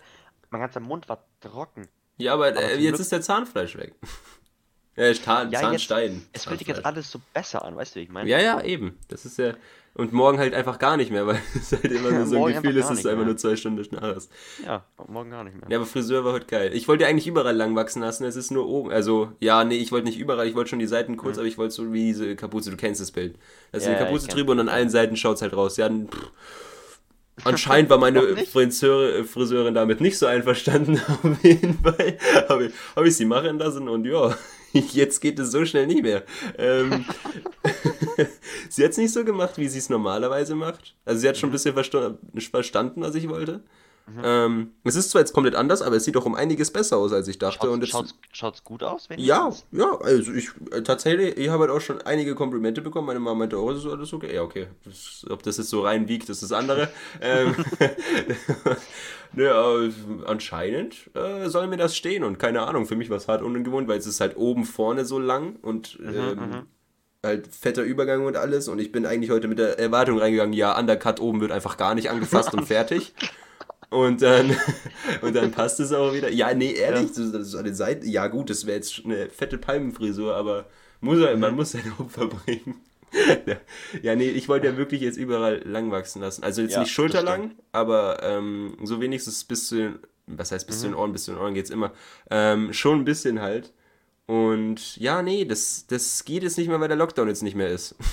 Mein 0.49 0.61
ganzer 0.61 0.79
Mund 0.79 1.09
war 1.09 1.25
trocken. 1.41 1.87
Ja, 2.17 2.33
aber, 2.33 2.47
Aber 2.47 2.61
äh, 2.63 2.77
jetzt 2.79 2.95
Glück- 2.95 2.99
ist 3.01 3.11
der 3.11 3.21
Zahnfleisch 3.21 3.75
weg. 3.77 3.93
Ja, 4.97 5.13
Zahn, 5.13 5.51
Ja, 5.51 5.59
jetzt- 5.59 5.61
Zahnstein. 5.87 6.25
Es 6.33 6.45
fühlt 6.45 6.59
sich 6.59 6.67
jetzt 6.67 6.85
alles 6.85 7.09
so 7.11 7.19
besser 7.33 7.63
an, 7.63 7.75
weißt 7.75 7.95
du, 7.95 7.99
wie 7.99 8.03
ich 8.03 8.09
meine? 8.09 8.29
Ja, 8.29 8.39
ja, 8.39 8.61
eben. 8.61 8.97
Das 9.09 9.25
ist 9.25 9.37
ja. 9.37 9.53
Und 9.93 10.13
morgen 10.13 10.37
halt 10.37 10.53
einfach 10.53 10.77
gar 10.77 10.95
nicht 10.97 11.11
mehr, 11.11 11.25
weil 11.25 11.39
es 11.55 11.71
halt 11.71 11.85
immer 11.85 12.11
nur 12.11 12.25
so 12.27 12.45
ein 12.45 12.53
Gefühl 12.53 12.77
ist, 12.77 12.89
dass 12.89 13.01
du 13.01 13.09
einfach 13.09 13.25
nur 13.25 13.37
zwei 13.37 13.55
Stunden 13.55 13.83
schnarr 13.83 14.15
hast. 14.15 14.31
Ja, 14.65 14.83
morgen 15.07 15.29
gar 15.31 15.43
nicht 15.43 15.55
mehr. 15.59 15.69
Ja, 15.69 15.77
aber 15.77 15.85
Friseur 15.87 16.23
war 16.25 16.33
heute 16.33 16.45
geil. 16.45 16.71
Ich 16.73 16.87
wollte 16.87 17.05
eigentlich 17.07 17.25
überall 17.27 17.55
lang 17.55 17.75
wachsen 17.75 18.01
lassen, 18.01 18.23
es 18.25 18.35
ist 18.35 18.51
nur 18.51 18.67
oben. 18.67 18.91
Also, 18.91 19.31
ja, 19.39 19.63
nee, 19.63 19.77
ich 19.77 19.91
wollte 19.91 20.05
nicht 20.07 20.19
überall, 20.19 20.47
ich 20.47 20.55
wollte 20.55 20.71
schon 20.71 20.79
die 20.79 20.87
Seiten 20.87 21.15
kurz, 21.17 21.37
aber 21.37 21.47
ich 21.47 21.57
wollte 21.57 21.73
so 21.73 21.93
wie 21.93 22.05
diese 22.05 22.35
Kapuze, 22.35 22.69
du 22.71 22.77
kennst 22.77 23.01
das 23.01 23.11
Bild. 23.11 23.37
Mhm. 23.73 23.79
Ja, 23.79 23.87
eine 23.87 23.97
Kapuze 23.97 24.27
drüber 24.27 24.51
und 24.51 24.59
an 24.59 24.69
allen 24.69 24.89
Seiten 24.89 25.15
schaut 25.15 25.37
es 25.37 25.41
halt 25.41 25.55
raus. 25.55 25.77
Ja, 25.77 25.87
dann, 25.89 26.09
pff. 26.09 26.31
Anscheinend 27.43 27.89
war 27.91 27.99
meine 27.99 28.21
nicht? 28.33 28.51
Friseure, 28.51 29.23
Friseurin 29.23 29.75
damit 29.75 30.01
nicht 30.01 30.17
so 30.17 30.25
einverstanden. 30.25 30.99
Auf 31.23 31.43
jeden 31.43 31.77
Fall 31.83 32.17
habe 32.49 32.65
ich, 32.65 32.73
hab 32.95 33.05
ich 33.05 33.15
sie 33.15 33.25
machen 33.25 33.59
lassen 33.59 33.87
und 33.89 34.05
ja, 34.05 34.35
jetzt 34.93 35.19
geht 35.21 35.39
es 35.39 35.51
so 35.51 35.65
schnell 35.65 35.87
nicht 35.87 36.03
mehr. 36.03 36.23
Ähm, 36.57 37.05
sie 38.69 38.83
hat 38.83 38.91
es 38.91 38.97
nicht 38.97 39.13
so 39.13 39.23
gemacht, 39.23 39.57
wie 39.57 39.67
sie 39.67 39.79
es 39.79 39.89
normalerweise 39.89 40.55
macht. 40.55 40.95
Also 41.05 41.21
sie 41.21 41.29
hat 41.29 41.37
schon 41.37 41.49
ein 41.49 41.53
bisschen 41.53 41.73
versta 41.73 42.17
verstanden, 42.51 43.01
was 43.01 43.15
ich 43.15 43.29
wollte. 43.29 43.61
Ähm, 44.23 44.71
es 44.85 44.95
ist 44.95 45.11
zwar 45.11 45.21
jetzt 45.21 45.33
komplett 45.33 45.55
anders, 45.55 45.81
aber 45.81 45.97
es 45.97 46.05
sieht 46.05 46.15
doch 46.15 46.25
um 46.25 46.35
einiges 46.35 46.71
besser 46.71 46.97
aus, 46.97 47.11
als 47.11 47.27
ich 47.27 47.37
dachte. 47.37 47.69
und 47.69 47.85
Schaut's, 47.85 48.11
jetzt, 48.11 48.19
schaut's, 48.31 48.37
schaut's 48.37 48.63
gut 48.63 48.81
aus, 48.83 49.09
wenn 49.09 49.19
ja, 49.19 49.51
ja, 49.71 49.97
also 49.99 50.31
ich 50.31 50.49
äh, 50.71 50.81
tatsächlich, 50.81 51.37
ich 51.37 51.49
habe 51.49 51.63
halt 51.63 51.71
auch 51.71 51.81
schon 51.81 52.01
einige 52.01 52.33
Komplimente 52.33 52.81
bekommen. 52.81 53.07
Meine 53.07 53.19
Mama 53.19 53.39
meinte, 53.39 53.61
oh, 53.61 53.69
das 53.71 53.83
ist 53.83 53.91
alles 53.91 54.13
okay. 54.13 54.33
Ja, 54.33 54.43
okay. 54.43 54.67
Das, 54.85 55.25
ob 55.29 55.43
das 55.43 55.57
jetzt 55.57 55.69
so 55.69 55.81
rein 55.81 56.07
wiegt, 56.07 56.29
ist 56.29 56.41
das 56.41 56.53
andere. 56.53 56.89
ähm, 57.21 57.53
ne, 59.33 59.51
aber 59.51 59.89
anscheinend 60.25 61.09
äh, 61.13 61.49
soll 61.49 61.67
mir 61.67 61.77
das 61.77 61.97
stehen 61.97 62.23
und 62.23 62.39
keine 62.39 62.61
Ahnung, 62.61 62.85
für 62.85 62.95
mich 62.95 63.09
war 63.09 63.17
es 63.17 63.27
hart 63.27 63.41
ungewohnt, 63.41 63.89
weil 63.89 63.97
es 63.97 64.07
ist 64.07 64.21
halt 64.21 64.37
oben 64.37 64.63
vorne 64.63 65.03
so 65.03 65.19
lang 65.19 65.57
und 65.61 65.99
ähm, 66.01 66.65
halt 67.23 67.47
fetter 67.47 67.83
Übergang 67.83 68.25
und 68.25 68.37
alles 68.37 68.67
und 68.67 68.79
ich 68.79 68.91
bin 68.91 69.05
eigentlich 69.05 69.31
heute 69.31 69.47
mit 69.47 69.59
der 69.59 69.79
Erwartung 69.79 70.17
reingegangen, 70.17 70.53
ja, 70.53 70.77
Undercut 70.77 71.19
oben 71.19 71.41
wird 71.41 71.51
einfach 71.51 71.75
gar 71.77 71.93
nicht 71.95 72.09
angefasst 72.09 72.53
und 72.53 72.65
fertig. 72.67 73.13
Und 73.89 74.21
dann, 74.21 74.55
und 75.21 75.35
dann 75.35 75.51
passt 75.51 75.79
es 75.79 75.93
auch 75.93 76.13
wieder. 76.13 76.29
Ja, 76.29 76.53
nee, 76.53 76.73
ehrlich, 76.73 77.09
das 77.09 77.19
ist 77.19 77.55
an 77.55 77.63
den 77.65 77.75
Seiten. 77.75 78.07
Ja, 78.09 78.27
gut, 78.27 78.49
das 78.49 78.65
wäre 78.65 78.77
jetzt 78.77 79.01
eine 79.05 79.29
fette 79.29 79.57
Palmenfrisur, 79.57 80.35
aber 80.35 80.65
muss 80.99 81.19
er, 81.19 81.37
man 81.37 81.55
muss 81.55 81.71
sein 81.71 81.93
Opfer 81.97 82.27
bringen. 82.45 82.75
ja, 84.01 84.15
nee, 84.15 84.29
ich 84.29 84.49
wollte 84.49 84.67
ja 84.67 84.75
wirklich 84.77 85.01
jetzt 85.01 85.17
überall 85.17 85.61
lang 85.65 85.91
wachsen 85.91 86.21
lassen. 86.21 86.43
Also 86.43 86.61
jetzt 86.61 86.73
Ja, 86.73 86.81
nicht 86.81 86.91
schulterlang, 86.91 87.55
aber 87.71 88.21
ähm, 88.23 88.77
so 88.83 88.99
wenigstens 88.99 89.43
bis 89.45 89.67
zu 89.69 89.75
den, 89.75 89.99
was 90.27 90.51
heißt 90.51 90.67
bis 90.67 90.81
zu 90.81 90.87
den 90.87 90.95
Ohren, 90.95 91.13
bis 91.13 91.23
zu 91.23 91.31
den 91.31 91.39
Ohren 91.39 91.53
geht's 91.53 91.69
immer. 91.69 91.93
Ähm, 92.29 92.73
schon 92.73 92.99
ein 92.99 93.05
bisschen 93.05 93.39
halt. 93.41 93.71
Und 94.25 94.97
ja, 94.97 95.21
nee, 95.21 95.45
das, 95.45 95.85
das 95.87 96.25
geht 96.25 96.43
jetzt 96.43 96.57
nicht 96.57 96.67
mehr, 96.67 96.81
weil 96.81 96.89
der 96.89 96.97
Lockdown 96.97 97.29
jetzt 97.29 97.43
nicht 97.43 97.55
mehr 97.55 97.69
ist. 97.69 97.95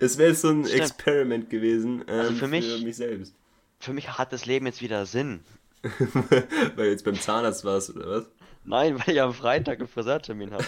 Es 0.00 0.16
wäre 0.16 0.30
jetzt 0.30 0.40
so 0.40 0.48
ein 0.48 0.64
Stimmt. 0.64 0.80
Experiment 0.80 1.50
gewesen 1.50 2.02
ähm, 2.08 2.20
Also 2.20 2.32
für 2.36 2.48
mich- 2.48 2.82
mich 2.82 2.96
selbst. 2.96 3.34
Für 3.78 3.92
mich 3.92 4.18
hat 4.18 4.32
das 4.32 4.46
Leben 4.46 4.66
jetzt 4.66 4.82
wieder 4.82 5.06
Sinn. 5.06 5.44
Weil 6.76 6.88
jetzt 6.88 7.04
beim 7.04 7.14
Zahnarzt 7.14 7.64
warst, 7.64 7.94
oder 7.94 8.08
was? 8.08 8.30
Nein, 8.64 8.98
weil 8.98 9.14
ich 9.14 9.20
am 9.22 9.32
Freitag 9.32 9.78
einen 9.78 9.86
Friseurtermin 9.86 10.52
habe. 10.52 10.64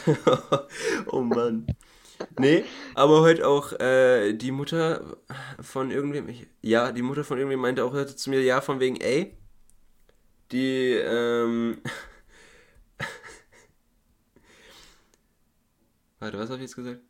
oh 1.06 1.20
Mann. 1.20 1.66
Nee, 2.38 2.64
aber 2.94 3.22
heute 3.22 3.48
auch 3.48 3.72
äh, 3.80 4.34
die 4.34 4.52
Mutter 4.52 5.16
von 5.60 5.90
irgendwem, 5.90 6.28
ich, 6.28 6.46
ja, 6.62 6.92
die 6.92 7.02
Mutter 7.02 7.24
von 7.24 7.38
irgendwem 7.38 7.58
meinte 7.60 7.84
auch 7.84 7.92
heute 7.92 8.14
zu 8.14 8.30
mir, 8.30 8.40
ja, 8.42 8.60
von 8.60 8.78
wegen, 8.78 9.00
ey, 9.00 9.36
die, 10.52 10.92
ähm, 10.92 11.78
Warte, 16.20 16.38
was 16.38 16.50
habe 16.50 16.56
ich 16.56 16.62
jetzt 16.62 16.76
gesagt? 16.76 17.00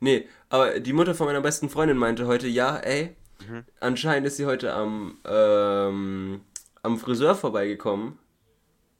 Nee, 0.00 0.28
aber 0.48 0.80
die 0.80 0.92
Mutter 0.92 1.14
von 1.14 1.26
meiner 1.26 1.40
besten 1.40 1.70
Freundin 1.70 1.96
meinte 1.96 2.26
heute, 2.26 2.48
ja, 2.48 2.76
ey, 2.76 3.16
mhm. 3.48 3.64
anscheinend 3.80 4.26
ist 4.26 4.36
sie 4.36 4.46
heute 4.46 4.72
am, 4.72 5.18
ähm, 5.24 6.40
am 6.82 6.98
Friseur 6.98 7.34
vorbeigekommen 7.34 8.18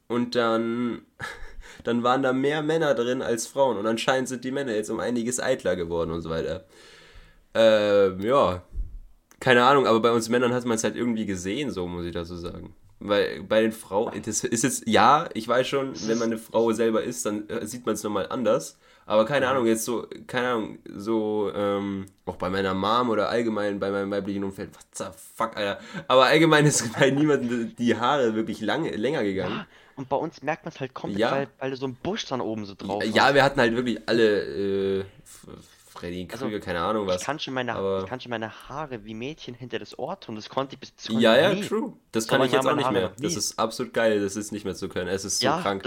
und 0.08 0.34
dann, 0.34 1.02
dann 1.84 2.02
waren 2.02 2.22
da 2.22 2.32
mehr 2.32 2.62
Männer 2.62 2.94
drin 2.94 3.22
als 3.22 3.46
Frauen 3.46 3.78
und 3.78 3.86
anscheinend 3.86 4.28
sind 4.28 4.44
die 4.44 4.50
Männer 4.52 4.74
jetzt 4.74 4.90
um 4.90 5.00
einiges 5.00 5.40
eitler 5.40 5.76
geworden 5.76 6.10
und 6.10 6.22
so 6.22 6.30
weiter. 6.30 6.64
Ähm, 7.54 8.20
ja, 8.20 8.62
keine 9.40 9.64
Ahnung, 9.64 9.86
aber 9.86 10.00
bei 10.00 10.12
uns 10.12 10.28
Männern 10.28 10.52
hat 10.54 10.64
man 10.64 10.76
es 10.76 10.84
halt 10.84 10.96
irgendwie 10.96 11.26
gesehen, 11.26 11.70
so 11.70 11.86
muss 11.86 12.06
ich 12.06 12.12
dazu 12.12 12.36
sagen. 12.36 12.74
Weil 13.00 13.42
bei 13.42 13.60
den 13.62 13.72
Frauen, 13.72 14.22
das 14.24 14.44
ist 14.44 14.62
jetzt, 14.64 14.88
ja, 14.88 15.28
ich 15.34 15.46
weiß 15.46 15.66
schon, 15.66 15.92
wenn 16.08 16.18
man 16.18 16.28
eine 16.30 16.38
Frau 16.38 16.72
selber 16.72 17.02
ist, 17.02 17.26
dann 17.26 17.48
äh, 17.48 17.66
sieht 17.66 17.84
man 17.84 17.94
es 17.94 18.02
nochmal 18.02 18.28
anders. 18.28 18.78
Aber 19.06 19.26
keine 19.26 19.48
Ahnung, 19.48 19.66
jetzt 19.66 19.84
so, 19.84 20.06
keine 20.26 20.48
Ahnung, 20.48 20.78
so, 20.88 21.52
ähm, 21.54 22.06
auch 22.24 22.36
bei 22.36 22.48
meiner 22.48 22.72
Mom 22.72 23.10
oder 23.10 23.28
allgemein 23.28 23.78
bei 23.78 23.90
meinem 23.90 24.10
weiblichen 24.10 24.44
Umfeld, 24.44 24.70
what 24.74 24.86
the 24.94 25.04
fuck, 25.34 25.56
Alter. 25.56 25.78
Aber 26.08 26.24
allgemein 26.24 26.64
ist 26.64 26.90
bei 26.98 27.10
niemandem 27.10 27.76
die 27.76 27.96
Haare 27.96 28.34
wirklich 28.34 28.62
lange, 28.62 28.90
länger 28.92 29.22
gegangen. 29.22 29.56
Ja, 29.58 29.66
und 29.96 30.08
bei 30.08 30.16
uns 30.16 30.42
merkt 30.42 30.64
man 30.64 30.72
es 30.72 30.80
halt 30.80 30.94
komplett, 30.94 31.20
ja. 31.20 31.32
weil, 31.32 31.48
weil 31.58 31.76
so 31.76 31.86
ein 31.86 31.96
Busch 31.96 32.24
dann 32.26 32.40
oben 32.40 32.64
so 32.64 32.74
drauf 32.74 33.04
Ja, 33.04 33.24
hast. 33.26 33.34
wir 33.34 33.44
hatten 33.44 33.60
halt 33.60 33.76
wirklich 33.76 34.00
alle, 34.06 35.00
äh, 35.00 35.04
Freddy 35.94 36.26
Krüger, 36.26 36.46
also, 36.46 36.60
keine 36.60 36.80
Ahnung 36.80 37.06
was. 37.06 37.20
Ich 37.20 37.26
kann, 37.26 37.38
schon 37.38 37.54
meine, 37.54 37.74
aber... 37.74 38.00
ich 38.00 38.06
kann 38.06 38.20
schon 38.20 38.30
meine 38.30 38.50
Haare 38.68 39.04
wie 39.04 39.14
Mädchen 39.14 39.54
hinter 39.54 39.78
das 39.78 39.98
Ohr 39.98 40.18
tun, 40.18 40.34
das 40.34 40.48
konnte 40.48 40.74
ich 40.74 40.80
bis 40.80 40.96
zu 40.96 41.12
Ja, 41.12 41.36
ja, 41.36 41.54
nie. 41.54 41.62
true. 41.62 41.92
Das 42.12 42.28
kann 42.28 42.40
so 42.40 42.46
ich 42.46 42.52
jetzt 42.52 42.66
auch 42.66 42.76
nicht 42.76 42.90
mehr. 42.90 43.12
Das 43.18 43.36
ist 43.36 43.58
absolut 43.58 43.92
geil, 43.92 44.20
das 44.20 44.36
ist 44.36 44.52
nicht 44.52 44.64
mehr 44.64 44.74
zu 44.74 44.88
können. 44.88 45.08
Es 45.08 45.24
ist 45.24 45.40
so 45.40 45.46
ja, 45.46 45.60
krank. 45.60 45.82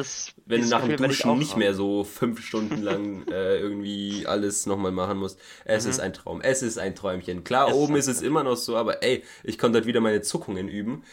Wenn 0.46 0.62
du 0.62 0.68
nach 0.68 0.86
dem 0.86 0.98
Duschen 0.98 1.38
nicht 1.38 1.58
mehr 1.58 1.74
so 1.74 2.04
fünf 2.04 2.42
Stunden 2.42 2.82
lang 2.82 3.28
äh, 3.32 3.58
irgendwie 3.60 4.26
alles 4.28 4.66
nochmal 4.66 4.92
machen 4.92 5.18
musst. 5.18 5.40
Es 5.64 5.86
mhm. 5.86 5.90
ist 5.90 6.00
ein 6.00 6.14
Traum. 6.14 6.42
Es 6.42 6.62
ist 6.62 6.78
ein 6.78 6.96
Träumchen. 6.96 7.44
Klar, 7.44 7.70
es 7.70 7.74
oben 7.74 7.96
ist 7.96 8.08
es 8.08 8.22
immer 8.22 8.44
noch 8.44 8.58
so, 8.58 8.76
aber 8.76 9.04
ey, 9.04 9.24
ich 9.44 9.58
konnte 9.58 9.78
halt 9.78 9.88
wieder 9.88 10.02
meine 10.02 10.22
Zuckungen 10.22 10.68
üben. 10.68 11.04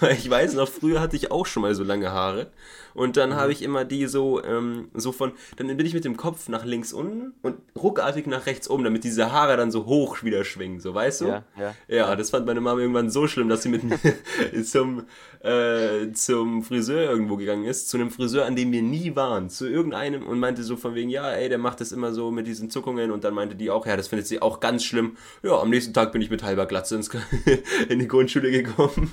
ich 0.10 0.28
weiß 0.28 0.54
noch, 0.54 0.68
früher 0.68 1.00
hatte 1.00 1.16
ich 1.16 1.30
auch 1.30 1.46
schon 1.46 1.62
mal 1.62 1.74
so 1.74 1.84
lange 1.84 2.10
Haare. 2.10 2.50
Und 2.94 3.16
dann 3.16 3.30
mhm. 3.30 3.34
habe 3.34 3.52
ich 3.52 3.62
immer 3.62 3.84
die 3.84 4.06
so, 4.06 4.42
ähm, 4.42 4.88
so 4.94 5.12
von, 5.12 5.32
dann 5.56 5.68
bin 5.76 5.86
ich 5.86 5.94
mit 5.94 6.04
dem 6.04 6.16
Kopf 6.16 6.48
nach 6.48 6.64
links 6.64 6.92
unten 6.92 7.34
und 7.42 7.58
ruckartig 7.76 8.26
nach 8.26 8.35
rechts 8.44 8.68
oben, 8.68 8.84
damit 8.84 9.04
diese 9.04 9.32
Haare 9.32 9.56
dann 9.56 9.70
so 9.70 9.86
hoch 9.86 10.22
wieder 10.22 10.44
schwingen, 10.44 10.80
so 10.80 10.94
weißt 10.94 11.22
du? 11.22 11.28
Ja, 11.28 11.44
ja. 11.58 11.74
Ja, 11.88 12.16
das 12.16 12.30
fand 12.30 12.44
meine 12.44 12.60
Mama 12.60 12.80
irgendwann 12.80 13.08
so 13.08 13.26
schlimm, 13.26 13.48
dass 13.48 13.62
sie 13.62 13.70
mit 13.70 13.82
mir 13.84 13.98
zum, 14.64 15.04
äh, 15.40 16.12
zum 16.12 16.62
Friseur 16.62 17.08
irgendwo 17.10 17.36
gegangen 17.36 17.64
ist, 17.64 17.88
zu 17.88 17.96
einem 17.96 18.10
Friseur, 18.10 18.44
an 18.44 18.56
dem 18.56 18.72
wir 18.72 18.82
nie 18.82 19.16
waren, 19.16 19.48
zu 19.48 19.66
irgendeinem 19.66 20.26
und 20.26 20.38
meinte 20.38 20.62
so 20.62 20.76
von 20.76 20.94
wegen, 20.94 21.08
ja, 21.08 21.30
ey, 21.30 21.48
der 21.48 21.58
macht 21.58 21.80
das 21.80 21.92
immer 21.92 22.12
so 22.12 22.30
mit 22.30 22.46
diesen 22.46 22.68
Zuckungen 22.68 23.10
und 23.10 23.24
dann 23.24 23.32
meinte 23.32 23.56
die 23.56 23.70
auch, 23.70 23.86
ja, 23.86 23.96
das 23.96 24.08
findet 24.08 24.26
sie 24.26 24.42
auch 24.42 24.60
ganz 24.60 24.84
schlimm. 24.84 25.16
Ja, 25.42 25.58
am 25.60 25.70
nächsten 25.70 25.94
Tag 25.94 26.12
bin 26.12 26.20
ich 26.20 26.30
mit 26.30 26.42
halber 26.42 26.66
Glatze 26.66 26.96
ins, 26.96 27.08
in 27.88 27.98
die 27.98 28.08
Grundschule 28.08 28.50
gekommen. 28.50 29.12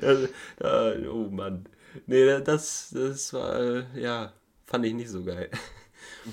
da, 0.58 0.92
oh 1.10 1.28
Mann. 1.30 1.64
Nee, 2.06 2.40
das, 2.40 2.90
das 2.94 3.32
war, 3.32 3.60
äh, 3.60 3.82
ja, 3.96 4.32
fand 4.66 4.86
ich 4.86 4.94
nicht 4.94 5.10
so 5.10 5.24
geil. 5.24 5.50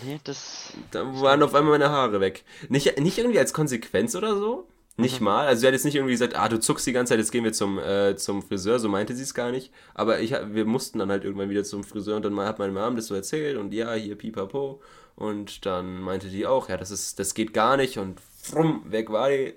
Nee, 0.03 0.19
das. 0.23 0.73
Da 0.91 1.05
waren 1.21 1.43
auf 1.43 1.53
einmal 1.55 1.77
meine 1.77 1.89
Haare 1.89 2.19
weg. 2.19 2.43
Nicht, 2.69 2.99
nicht 2.99 3.17
irgendwie 3.17 3.39
als 3.39 3.53
Konsequenz 3.53 4.15
oder 4.15 4.35
so? 4.35 4.67
Nicht 4.97 5.19
mhm. 5.19 5.25
mal. 5.25 5.47
Also 5.47 5.61
sie 5.61 5.67
hat 5.67 5.73
jetzt 5.73 5.85
nicht 5.85 5.95
irgendwie 5.95 6.13
gesagt, 6.13 6.35
ah, 6.35 6.49
du 6.49 6.59
zuckst 6.59 6.87
die 6.87 6.91
ganze 6.91 7.11
Zeit, 7.11 7.19
jetzt 7.19 7.31
gehen 7.31 7.43
wir 7.43 7.53
zum, 7.53 7.77
äh, 7.77 8.15
zum 8.15 8.41
Friseur. 8.41 8.79
So 8.79 8.89
meinte 8.89 9.15
sie 9.15 9.23
es 9.23 9.35
gar 9.35 9.51
nicht. 9.51 9.71
Aber 9.93 10.19
ich, 10.19 10.31
wir 10.31 10.65
mussten 10.65 10.99
dann 10.99 11.11
halt 11.11 11.23
irgendwann 11.23 11.49
wieder 11.49 11.63
zum 11.63 11.83
Friseur 11.83 12.15
und 12.15 12.25
dann 12.25 12.37
hat 12.39 12.57
meine 12.57 12.73
Mom 12.73 12.95
das 12.95 13.07
so 13.07 13.15
erzählt 13.15 13.57
und 13.57 13.73
ja, 13.73 13.93
hier 13.93 14.17
pipapo. 14.17 14.81
Und 15.15 15.65
dann 15.65 16.01
meinte 16.01 16.29
die 16.29 16.45
auch, 16.47 16.69
ja, 16.69 16.77
das 16.77 16.91
ist, 16.91 17.19
das 17.19 17.33
geht 17.33 17.53
gar 17.53 17.77
nicht 17.77 17.97
und 17.97 18.19
frumm, 18.19 18.83
weg 18.87 19.11
war 19.11 19.29
die. 19.29 19.53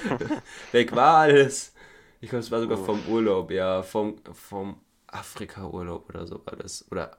weg 0.72 0.94
war 0.94 1.18
alles. 1.18 1.72
Ich 2.20 2.30
glaube, 2.30 2.44
es 2.44 2.50
war 2.50 2.60
sogar 2.60 2.78
vom 2.78 3.00
Urlaub, 3.08 3.50
ja, 3.50 3.82
vom, 3.82 4.16
vom 4.32 4.80
Afrika-Urlaub 5.08 6.08
oder 6.08 6.26
so 6.26 6.40
war 6.44 6.56
das. 6.56 6.84
Oder 6.90 7.16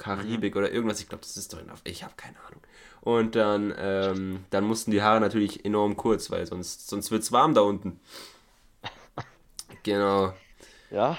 Karibik 0.00 0.54
mhm. 0.54 0.58
oder 0.58 0.72
irgendwas. 0.72 1.00
Ich 1.00 1.08
glaube, 1.08 1.22
das 1.22 1.36
ist 1.36 1.52
doch 1.52 1.60
in 1.60 1.68
Afrika. 1.70 1.90
Ich 1.90 2.02
habe 2.02 2.14
keine 2.16 2.36
Ahnung. 2.40 2.60
Und 3.02 3.34
dann, 3.34 3.74
ähm, 3.78 4.44
dann 4.50 4.64
mussten 4.64 4.90
die 4.90 5.02
Haare 5.02 5.20
natürlich 5.20 5.64
enorm 5.64 5.96
kurz, 5.96 6.30
weil 6.30 6.46
sonst, 6.46 6.88
sonst 6.88 7.10
wird 7.10 7.22
es 7.22 7.32
warm 7.32 7.54
da 7.54 7.60
unten. 7.60 8.00
Genau. 9.82 10.34
Ja, 10.90 11.16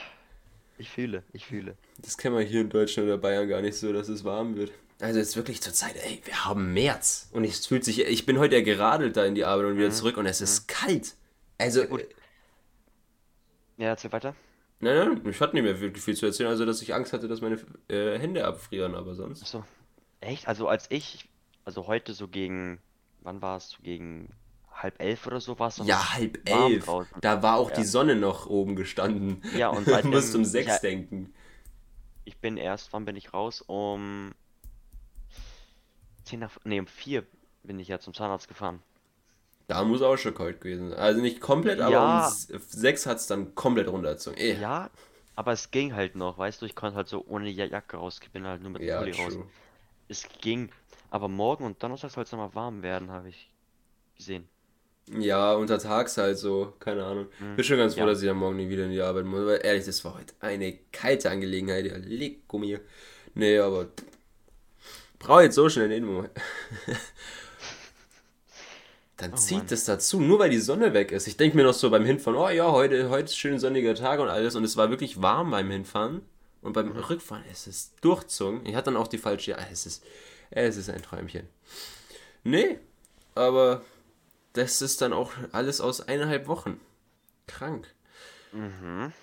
ich 0.77 0.89
fühle, 0.89 1.23
ich 1.33 1.47
fühle. 1.47 1.75
Das 1.97 2.15
kennen 2.15 2.35
wir 2.35 2.43
hier 2.43 2.61
in 2.61 2.69
Deutschland 2.69 3.07
oder 3.07 3.17
Bayern 3.17 3.47
gar 3.47 3.61
nicht 3.61 3.75
so, 3.75 3.91
dass 3.91 4.07
es 4.07 4.23
warm 4.23 4.55
wird. 4.55 4.71
Also 4.99 5.17
jetzt 5.17 5.35
wirklich 5.35 5.61
zur 5.61 5.73
Zeit, 5.73 5.95
ey, 5.95 6.21
wir 6.25 6.45
haben 6.45 6.73
März 6.73 7.29
und 7.31 7.43
es 7.43 7.65
fühlt 7.65 7.83
sich, 7.83 8.01
ich 8.01 8.27
bin 8.27 8.37
heute 8.37 8.57
ja 8.57 8.61
geradelt 8.61 9.17
da 9.17 9.25
in 9.25 9.33
die 9.33 9.45
Arbeit 9.45 9.65
und 9.65 9.77
wieder 9.77 9.87
mhm. 9.87 9.93
zurück 9.93 10.17
und 10.17 10.27
es 10.27 10.41
ist 10.41 10.63
mhm. 10.69 10.73
kalt. 10.73 11.15
Also. 11.57 11.81
Ja, 11.83 11.97
ja 13.77 13.87
erzähl 13.87 14.11
weiter. 14.11 14.35
Nein, 14.81 14.95
nein, 14.95 15.29
ich 15.29 15.39
hatte 15.39 15.55
nicht 15.55 15.63
mehr 15.63 15.79
wirklich 15.79 16.03
viel 16.03 16.15
zu 16.15 16.25
erzählen, 16.25 16.49
also 16.49 16.65
dass 16.65 16.81
ich 16.81 16.93
Angst 16.93 17.13
hatte, 17.13 17.27
dass 17.27 17.41
meine 17.41 17.59
äh, 17.87 18.17
Hände 18.17 18.45
abfrieren, 18.45 18.95
aber 18.95 19.13
sonst. 19.13 19.43
Achso. 19.43 19.63
Echt? 20.21 20.47
Also 20.47 20.67
als 20.67 20.89
ich, 20.89 21.29
also 21.65 21.87
heute 21.87 22.13
so 22.13 22.27
gegen, 22.27 22.79
wann 23.21 23.41
war 23.41 23.57
es? 23.57 23.69
So 23.69 23.77
gegen 23.83 24.29
halb 24.73 25.01
elf 25.01 25.27
oder 25.27 25.39
so 25.39 25.59
war 25.59 25.67
es 25.67 25.77
Ja, 25.83 26.13
halb 26.13 26.49
elf. 26.49 26.85
Draußen. 26.85 27.17
Da 27.21 27.43
war 27.43 27.57
auch 27.57 27.69
ja. 27.69 27.75
die 27.75 27.83
Sonne 27.83 28.15
noch 28.15 28.47
oben 28.47 28.75
gestanden. 28.75 29.43
Ja, 29.55 29.69
und 29.69 29.85
seitdem... 29.85 30.11
du 30.11 30.17
musst 30.17 30.35
um 30.35 30.45
sechs 30.45 30.75
ich, 30.75 30.81
denken. 30.81 31.33
Ich 32.25 32.37
bin 32.37 32.57
erst, 32.57 32.93
wann 32.93 33.05
bin 33.05 33.15
ich 33.15 33.33
raus? 33.33 33.61
Um 33.61 34.31
zehn 36.23 36.39
nach, 36.39 36.57
nee, 36.63 36.79
um 36.79 36.87
vier 36.87 37.25
bin 37.63 37.79
ich 37.79 37.87
ja 37.87 37.99
zum 37.99 38.13
Zahnarzt 38.13 38.47
gefahren. 38.47 38.81
Da 39.71 39.85
muss 39.85 40.01
auch 40.01 40.17
schon 40.17 40.35
kalt 40.35 40.59
gewesen 40.59 40.89
sein. 40.89 40.99
Also 40.99 41.21
nicht 41.21 41.39
komplett, 41.39 41.79
aber 41.79 41.93
ja. 41.93 42.27
um 42.27 42.59
6 42.59 43.05
hat 43.05 43.17
es 43.19 43.27
dann 43.27 43.55
komplett 43.55 43.87
runtergezogen. 43.87 44.37
Eh. 44.37 44.59
Ja, 44.59 44.89
aber 45.37 45.53
es 45.53 45.71
ging 45.71 45.95
halt 45.95 46.17
noch, 46.17 46.37
weißt 46.37 46.61
du, 46.61 46.65
ich 46.65 46.75
konnte 46.75 46.97
halt 46.97 47.07
so 47.07 47.23
ohne 47.25 47.49
Jacke 47.49 47.95
raus, 47.95 48.19
ich 48.21 48.29
bin 48.31 48.45
halt 48.45 48.61
nur 48.61 48.71
mit 48.71 48.81
dem 48.81 48.89
ja, 48.89 48.99
Pulli 48.99 49.13
raus. 49.13 49.37
Es 50.09 50.27
ging, 50.41 50.69
aber 51.09 51.29
morgen 51.29 51.63
und 51.63 51.81
Donnerstag 51.81 52.11
soll 52.11 52.25
es 52.25 52.31
nochmal 52.33 52.53
warm 52.53 52.83
werden, 52.83 53.11
habe 53.11 53.29
ich 53.29 53.49
gesehen. 54.17 54.49
Ja, 55.07 55.53
untertags 55.53 56.17
halt 56.17 56.37
so, 56.37 56.73
keine 56.79 57.05
Ahnung. 57.05 57.27
Mhm. 57.39 57.55
Bin 57.55 57.63
schon 57.63 57.77
ganz 57.77 57.93
froh, 57.93 58.01
ja. 58.01 58.07
dass 58.07 58.21
ich 58.21 58.27
dann 58.27 58.35
morgen 58.35 58.57
nie 58.57 58.67
wieder 58.67 58.83
in 58.83 58.91
die 58.91 58.99
Arbeit 58.99 59.23
muss, 59.23 59.45
weil 59.45 59.61
ehrlich, 59.63 59.85
das 59.85 60.03
war 60.03 60.15
heute 60.15 60.33
eine 60.41 60.77
kalte 60.91 61.31
Angelegenheit, 61.31 61.85
ja, 61.85 61.95
leg 61.95 62.41
mir. 62.53 62.81
Nee, 63.35 63.57
aber 63.57 63.87
brauche 65.17 65.43
jetzt 65.43 65.55
so 65.55 65.69
schnell 65.69 65.87
den 65.87 66.03
Moment. 66.03 66.31
dann 69.21 69.33
oh, 69.33 69.37
zieht 69.37 69.71
das 69.71 69.85
dazu, 69.85 70.19
nur 70.19 70.39
weil 70.39 70.49
die 70.49 70.59
Sonne 70.59 70.93
weg 70.93 71.11
ist. 71.11 71.27
Ich 71.27 71.37
denke 71.37 71.55
mir 71.55 71.63
noch 71.63 71.73
so 71.73 71.89
beim 71.89 72.05
Hinfahren, 72.05 72.39
oh 72.39 72.49
ja, 72.49 72.71
heute, 72.71 73.09
heute 73.09 73.25
ist 73.25 73.37
schön 73.37 73.59
sonniger 73.59 73.93
Tag 73.93 74.19
und 74.19 74.29
alles. 74.29 74.55
Und 74.55 74.63
es 74.63 74.77
war 74.77 74.89
wirklich 74.89 75.21
warm 75.21 75.51
beim 75.51 75.69
Hinfahren. 75.69 76.21
Und 76.61 76.73
beim 76.73 76.89
mhm. 76.89 76.97
Rückfahren 76.97 77.43
ist 77.51 77.67
es 77.67 77.95
durchzogen. 78.01 78.65
Ich 78.65 78.75
hatte 78.75 78.85
dann 78.85 78.97
auch 78.97 79.07
die 79.07 79.17
falsche, 79.17 79.51
ja, 79.51 79.57
es 79.71 79.85
ist, 79.85 80.03
es 80.49 80.77
ist 80.77 80.89
ein 80.89 81.01
Träumchen. 81.01 81.47
Nee, 82.43 82.79
aber 83.35 83.83
das 84.53 84.81
ist 84.81 85.01
dann 85.01 85.13
auch 85.13 85.31
alles 85.51 85.81
aus 85.81 86.01
eineinhalb 86.01 86.47
Wochen. 86.47 86.79
Krank. 87.47 87.87
Mhm. 88.51 89.13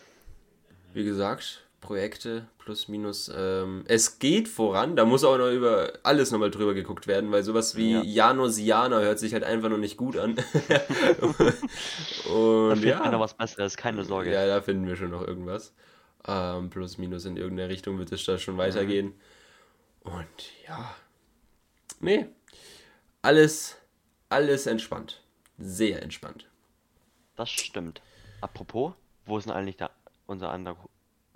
Wie 0.93 1.05
gesagt, 1.05 1.68
Projekte 1.81 2.49
plus 2.59 2.89
minus. 2.89 3.31
Ähm, 3.35 3.85
es 3.87 4.19
geht 4.19 4.49
voran, 4.49 4.97
da 4.97 5.05
muss 5.05 5.25
auch 5.25 5.39
noch 5.39 5.51
über 5.51 5.93
alles 6.03 6.33
nochmal 6.33 6.51
drüber 6.51 6.75
geguckt 6.75 7.07
werden, 7.07 7.31
weil 7.31 7.43
sowas 7.43 7.77
wie 7.77 7.93
ja. 7.93 8.03
Janosianer 8.03 9.01
hört 9.01 9.19
sich 9.19 9.33
halt 9.33 9.45
einfach 9.45 9.69
noch 9.69 9.79
nicht 9.79 9.97
gut 9.97 10.17
an. 10.17 10.31
Und 12.31 12.71
da 12.71 12.75
findet 12.75 12.85
ja. 12.85 13.11
noch 13.11 13.21
was 13.21 13.35
Besseres, 13.35 13.77
keine 13.77 14.05
Sorge. 14.05 14.33
Ja, 14.33 14.47
da 14.47 14.61
finden 14.61 14.87
wir 14.87 14.97
schon 14.97 15.11
noch 15.11 15.27
irgendwas. 15.27 15.73
Ähm, 16.27 16.69
plus 16.69 16.99
minus 16.99 17.25
in 17.25 17.37
irgendeiner 17.37 17.69
Richtung 17.69 17.99
wird 17.99 18.11
es 18.13 18.25
da 18.25 18.39
schon 18.39 18.59
weitergehen. 18.59 19.15
Mhm. 20.05 20.13
Und 20.13 20.67
ja. 20.67 20.95
Nee. 22.01 22.27
Alles, 23.23 23.77
alles 24.29 24.67
entspannt. 24.67 25.23
Sehr 25.59 26.03
entspannt. 26.03 26.49
Das 27.37 27.51
stimmt. 27.51 28.03
Apropos, 28.41 28.95
wo 29.27 29.39
ist 29.39 29.47
denn 29.47 29.55
eigentlich 29.55 29.77
da 29.77 29.91
unser 30.27 30.51
anderer 30.51 30.77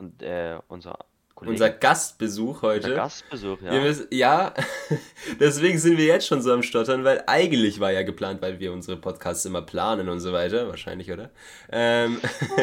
und 0.03 0.23
äh, 0.23 0.59
unser 0.69 0.99
Kollege. 1.35 1.53
Unser 1.53 1.71
Gastbesuch 1.71 2.63
heute. 2.63 2.89
Unser 2.89 2.97
Gastbesuch, 2.97 3.63
ja. 3.63 3.81
Müssen, 3.81 4.07
ja, 4.11 4.53
deswegen 5.41 5.79
sind 5.79 5.97
wir 5.97 6.05
jetzt 6.05 6.27
schon 6.27 6.43
so 6.43 6.53
am 6.53 6.63
Stottern, 6.63 7.05
weil 7.05 7.25
eigentlich 7.27 7.81
war 7.81 7.91
ja 7.91 8.03
geplant, 8.03 8.43
weil 8.43 8.61
wir 8.61 8.73
unsere 8.73 8.97
Podcasts 8.97 9.45
immer 9.45 9.63
planen 9.63 10.09
und 10.09 10.21
so 10.21 10.33
weiter, 10.33 10.69
wahrscheinlich, 10.69 11.11
oder? 11.11 11.31
Ähm, 11.71 12.21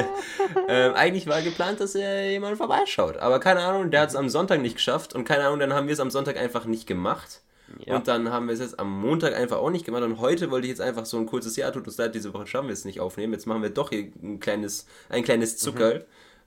ähm, 0.67 0.93
eigentlich 0.93 1.27
war 1.27 1.41
geplant, 1.41 1.79
dass 1.79 1.95
er 1.95 2.29
jemand 2.29 2.57
vorbeischaut. 2.57 3.17
Aber 3.17 3.39
keine 3.39 3.61
Ahnung, 3.61 3.89
der 3.89 4.01
hat 4.01 4.09
es 4.09 4.15
am 4.15 4.29
Sonntag 4.29 4.61
nicht 4.61 4.75
geschafft 4.75 5.15
und 5.15 5.23
keine 5.23 5.45
Ahnung, 5.45 5.59
dann 5.59 5.73
haben 5.73 5.87
wir 5.87 5.93
es 5.93 5.99
am 5.99 6.11
Sonntag 6.11 6.37
einfach 6.37 6.65
nicht 6.65 6.85
gemacht. 6.85 7.41
Ja. 7.85 7.95
Und 7.95 8.07
dann 8.07 8.31
haben 8.31 8.47
wir 8.47 8.53
es 8.53 8.59
jetzt 8.59 8.79
am 8.79 8.89
Montag 8.99 9.35
einfach 9.35 9.57
auch 9.57 9.69
nicht 9.69 9.85
gemacht. 9.85 10.03
Und 10.03 10.19
heute 10.19 10.49
wollte 10.51 10.65
ich 10.65 10.71
jetzt 10.71 10.81
einfach 10.81 11.05
so 11.05 11.17
ein 11.17 11.25
kurzes 11.25 11.55
Jahr, 11.55 11.71
tut 11.71 11.85
uns 11.85 11.97
leid, 11.97 12.15
diese 12.15 12.33
Woche 12.33 12.47
schaffen 12.47 12.67
wir 12.67 12.73
es 12.73 12.85
nicht 12.85 12.99
aufnehmen. 12.99 13.33
Jetzt 13.33 13.45
machen 13.45 13.61
wir 13.61 13.69
doch 13.69 13.89
hier 13.89 14.11
ein 14.23 14.39
kleines, 14.39 14.87
ein 15.09 15.23
kleines 15.23 15.57
Zuckerl. 15.57 15.99
Mhm. 15.99 16.03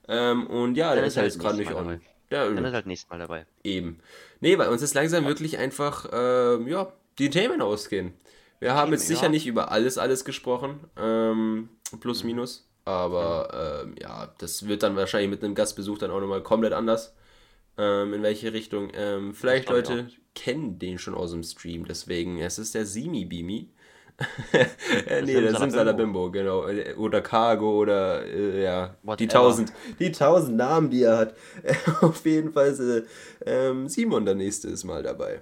Ähm, 0.07 0.47
und 0.47 0.75
ja, 0.75 0.93
der 0.95 1.05
ist 1.05 1.17
halt 1.17 1.37
gerade 1.39 1.57
nicht 1.57 1.73
on. 1.73 2.01
Ja, 2.29 2.49
dann 2.49 2.65
ist 2.65 2.73
halt 2.73 2.87
nächstes 2.87 3.09
Mal 3.09 3.19
dabei. 3.19 3.45
Eben. 3.63 3.99
Nee, 4.39 4.55
bei 4.55 4.67
uns 4.69 4.81
ist 4.81 4.95
langsam 4.95 5.25
wirklich 5.25 5.57
einfach, 5.57 6.07
ähm, 6.11 6.67
ja, 6.67 6.91
die 7.19 7.29
Themen 7.29 7.61
ausgehen. 7.61 8.13
Wir 8.59 8.73
haben 8.73 8.87
Themen, 8.87 8.93
jetzt 8.93 9.07
sicher 9.07 9.23
ja. 9.23 9.29
nicht 9.29 9.45
über 9.45 9.71
alles, 9.71 9.97
alles 9.97 10.25
gesprochen. 10.25 10.79
Ähm, 10.97 11.69
plus, 11.99 12.23
minus. 12.23 12.67
Aber 12.85 13.83
ähm, 13.83 13.95
ja, 14.01 14.33
das 14.39 14.67
wird 14.67 14.83
dann 14.83 14.95
wahrscheinlich 14.95 15.29
mit 15.29 15.43
einem 15.43 15.55
Gastbesuch 15.55 15.99
dann 15.99 16.11
auch 16.11 16.19
nochmal 16.19 16.41
komplett 16.41 16.73
anders. 16.73 17.13
Ähm, 17.77 18.13
in 18.13 18.23
welche 18.23 18.53
Richtung. 18.53 18.91
Ähm, 18.93 19.33
vielleicht 19.33 19.69
Leute 19.69 20.07
kennen 20.35 20.79
den 20.79 20.99
schon 20.99 21.15
aus 21.15 21.31
dem 21.31 21.43
Stream, 21.43 21.85
deswegen. 21.85 22.39
Es 22.39 22.59
ist 22.59 22.75
der 22.75 22.85
Simi 22.85 23.25
Bimi. 23.25 23.69
nee, 25.23 25.33
der 25.41 25.55
Simsalabimbo, 25.55 26.29
genau. 26.31 26.65
Oder 26.97 27.21
Cargo 27.21 27.79
oder 27.79 28.25
äh, 28.25 28.63
ja, 28.63 28.95
die 29.03 29.07
Whatever. 29.07 29.29
tausend, 29.29 29.73
die 29.99 30.11
tausend 30.11 30.57
Namen, 30.57 30.89
die 30.89 31.03
er 31.03 31.17
hat. 31.17 31.35
Auf 32.01 32.25
jeden 32.25 32.51
Fall 32.53 32.67
ist 32.67 32.79
äh, 32.79 33.03
ähm, 33.45 33.87
Simon 33.89 34.25
der 34.25 34.35
nächste 34.35 34.67
ist 34.69 34.83
mal 34.83 35.03
dabei. 35.03 35.41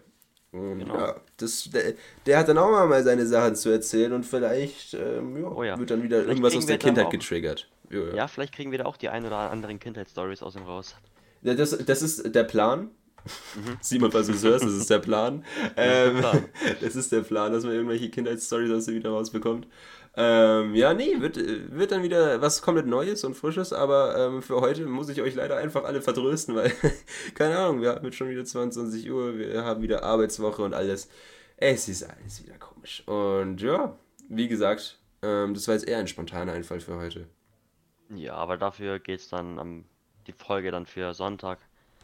Und 0.51 0.79
Genau. 0.79 0.95
ja, 0.97 1.15
das, 1.37 1.69
der, 1.73 1.93
der 2.25 2.37
hat 2.39 2.47
dann 2.49 2.57
auch 2.57 2.69
mal 2.87 3.03
seine 3.03 3.25
Sachen 3.25 3.55
zu 3.55 3.69
erzählen 3.69 4.11
und 4.13 4.25
vielleicht 4.25 4.93
ähm, 4.93 5.37
ja, 5.41 5.47
Oh 5.49 5.63
ja. 5.63 5.79
wird 5.79 5.91
dann 5.91 6.03
wieder 6.03 6.17
Vielleicht 6.17 6.29
irgendwas 6.39 6.55
aus 6.57 6.65
der 6.65 6.77
Kindheit 6.77 7.05
auch- 7.05 7.09
getriggert. 7.11 7.69
Ja, 8.15 8.27
vielleicht 8.29 8.53
kriegen 8.53 8.71
wir 8.71 8.77
da 8.77 8.85
auch 8.85 8.95
die 8.95 9.09
ein 9.09 9.25
oder 9.25 9.37
anderen 9.51 9.77
Kindheitsstories 9.79 10.41
aus 10.43 10.53
dem 10.53 10.63
raus. 10.63 10.95
Ja, 11.41 11.53
Das, 11.55 11.71
das 11.77 12.01
ist 12.01 12.33
der 12.33 12.43
Plan. 12.45 12.89
Simon, 13.81 14.11
falls 14.11 14.27
du 14.27 14.33
es 14.33 14.43
hörst, 14.43 14.65
das 14.65 14.73
ist 14.73 14.89
der 14.89 14.99
Plan. 14.99 15.43
Ähm, 15.77 16.15
Mhm. 16.15 16.19
Plan. 16.19 16.45
das 16.81 16.95
ist 16.95 17.11
der 17.11 17.21
Plan, 17.21 17.51
dass 17.51 17.63
man 17.63 17.73
irgendwelche 17.73 18.09
Kindheitsstories 18.09 18.71
aus 18.71 18.85
dir 18.85 18.93
wieder 18.95 19.11
rausbekommt. 19.11 19.67
Ähm, 20.15 20.75
ja, 20.75 20.93
nee, 20.93 21.21
wird, 21.21 21.37
wird 21.37 21.91
dann 21.91 22.03
wieder 22.03 22.41
was 22.41 22.61
komplett 22.61 22.85
Neues 22.85 23.23
und 23.23 23.35
Frisches, 23.35 23.71
aber 23.71 24.17
ähm, 24.17 24.41
für 24.41 24.59
heute 24.59 24.85
muss 24.85 25.07
ich 25.07 25.21
euch 25.21 25.35
leider 25.35 25.55
einfach 25.57 25.85
alle 25.85 26.01
vertrösten, 26.01 26.55
weil, 26.55 26.71
keine 27.33 27.57
Ahnung, 27.57 27.81
wir 27.81 27.91
haben 27.91 28.03
jetzt 28.05 28.17
schon 28.17 28.29
wieder 28.29 28.43
22 28.43 29.09
Uhr, 29.09 29.37
wir 29.37 29.63
haben 29.63 29.81
wieder 29.81 30.03
Arbeitswoche 30.03 30.63
und 30.63 30.73
alles. 30.73 31.09
Es 31.55 31.87
ist 31.87 32.03
alles 32.03 32.43
wieder 32.43 32.57
komisch. 32.57 33.07
Und 33.07 33.61
ja, 33.61 33.97
wie 34.27 34.49
gesagt, 34.49 34.99
ähm, 35.21 35.53
das 35.53 35.67
war 35.67 35.75
jetzt 35.75 35.87
eher 35.87 35.99
ein 35.99 36.07
spontaner 36.07 36.53
Einfall 36.53 36.81
für 36.81 36.97
heute. 36.97 37.27
Ja, 38.13 38.33
aber 38.33 38.57
dafür 38.57 38.99
geht's 38.99 39.29
dann 39.29 39.59
am 39.59 39.85
die 40.27 40.33
Folge 40.33 40.71
dann 40.71 40.85
für 40.85 41.13
Sonntag. 41.13 41.59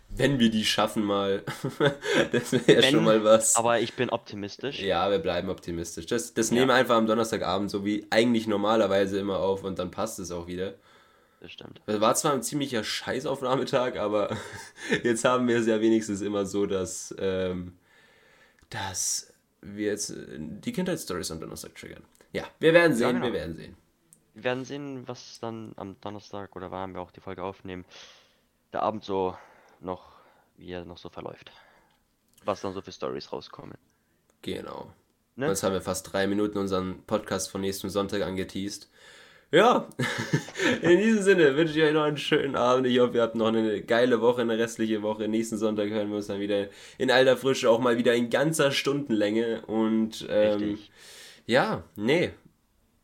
Wenn 0.10 0.40
wir 0.40 0.50
die 0.50 0.66
schaffen 0.66 1.04
mal, 1.04 1.44
das 2.32 2.54
wäre 2.54 2.82
ja 2.82 2.90
schon 2.90 3.04
mal 3.04 3.24
was. 3.24 3.56
Aber 3.56 3.80
ich 3.80 3.94
bin 3.94 4.10
optimistisch. 4.10 4.80
Ja, 4.80 5.12
wir 5.12 5.20
bleiben 5.20 5.50
optimistisch. 5.50 6.06
Das, 6.08 6.34
das 6.34 6.50
Ja. 6.50 6.56
nehmen 6.56 6.68
wir 6.70 6.76
einfach 6.76 6.96
am 6.96 7.06
Donnerstagabend, 7.06 7.70
so 7.70 7.86
wie 7.86 8.08
eigentlich 8.10 8.48
normalerweise 8.48 9.20
immer 9.20 9.40
auf 9.40 9.64
und 9.64 9.78
dann 9.80 9.92
passt 9.92 10.20
es 10.20 10.32
auch 10.32 10.48
wieder. 10.48 10.74
Das 11.42 11.52
stimmt. 11.52 11.82
Es 11.86 12.02
war 12.02 12.16
zwar 12.16 12.34
ein 12.34 12.42
ziemlicher 12.42 12.84
Scheißaufnahmetag, 12.84 13.98
aber 13.98 14.36
jetzt 15.04 15.24
haben 15.24 15.48
wir 15.48 15.58
es 15.58 15.68
ja 15.68 15.80
wenigstens 15.82 16.22
immer 16.22 16.46
so, 16.46 16.66
dass, 16.66 17.14
ähm, 17.20 17.78
dass 18.70 19.32
wir 19.62 19.88
jetzt 19.88 20.10
äh, 20.12 20.16
die 20.40 20.72
Kindheitsstories 20.72 21.30
am 21.32 21.40
Donnerstag 21.40 21.76
triggern. 21.76 22.04
Ja, 22.34 22.46
wir 22.60 22.74
werden 22.74 22.96
sehen, 22.96 23.14
genau. 23.14 23.26
wir 23.26 23.34
werden 23.34 23.56
sehen. 23.56 23.76
Wir 24.34 24.44
werden 24.46 24.66
sehen, 24.66 25.08
was 25.08 25.40
dann 25.40 25.74
am 25.76 25.96
Donnerstag 26.02 26.56
oder 26.56 26.72
wann 26.72 26.94
wir 26.94 27.02
auch 27.02 27.12
die 27.12 27.22
Folge 27.22 27.44
aufnehmen, 27.44 27.86
der 28.74 28.84
Abend 28.84 29.04
so 29.04 29.36
noch, 29.82 30.12
wie 30.58 30.72
er 30.72 30.86
noch 30.86 30.98
so 30.98 31.10
verläuft. 31.10 31.52
Was 32.46 32.62
dann 32.62 32.74
so 32.74 32.82
für 32.82 32.92
Stories 32.92 33.32
rauskommen. 33.32 33.78
Genau. 34.42 34.92
Ne? 35.36 35.48
Jetzt 35.48 35.64
haben 35.64 35.74
wir 35.74 35.82
fast 35.82 36.12
drei 36.12 36.28
Minuten 36.28 36.58
unseren 36.58 37.04
Podcast 37.04 37.52
von 37.52 37.62
nächsten 37.62 37.90
Sonntag 37.90 38.24
angeteased. 38.24 38.90
Ja, 39.52 39.88
in 40.82 40.98
diesem 40.98 41.24
Sinne 41.24 41.56
wünsche 41.56 41.78
ich 41.78 41.86
euch 41.86 41.94
noch 41.94 42.04
einen 42.04 42.18
schönen 42.18 42.56
Abend. 42.56 42.86
Ich 42.88 43.00
hoffe, 43.00 43.16
ihr 43.16 43.22
habt 43.22 43.36
noch 43.36 43.48
eine 43.48 43.82
geile 43.82 44.20
Woche, 44.20 44.42
eine 44.42 44.58
restliche 44.58 45.02
Woche. 45.04 45.28
Nächsten 45.28 45.58
Sonntag 45.58 45.90
hören 45.90 46.10
wir 46.10 46.18
uns 46.18 46.28
dann 46.28 46.42
wieder 46.42 46.68
in 46.98 47.12
alter 47.12 47.38
Frische, 47.38 47.70
auch 47.70 47.80
mal 47.80 47.98
wieder 47.98 48.14
in 48.14 48.30
ganzer 48.30 48.72
Stundenlänge. 48.72 49.66
Und 49.68 50.26
ähm, 50.30 50.60
Richtig. 50.60 50.92
ja, 51.46 51.84
nee, 51.96 52.32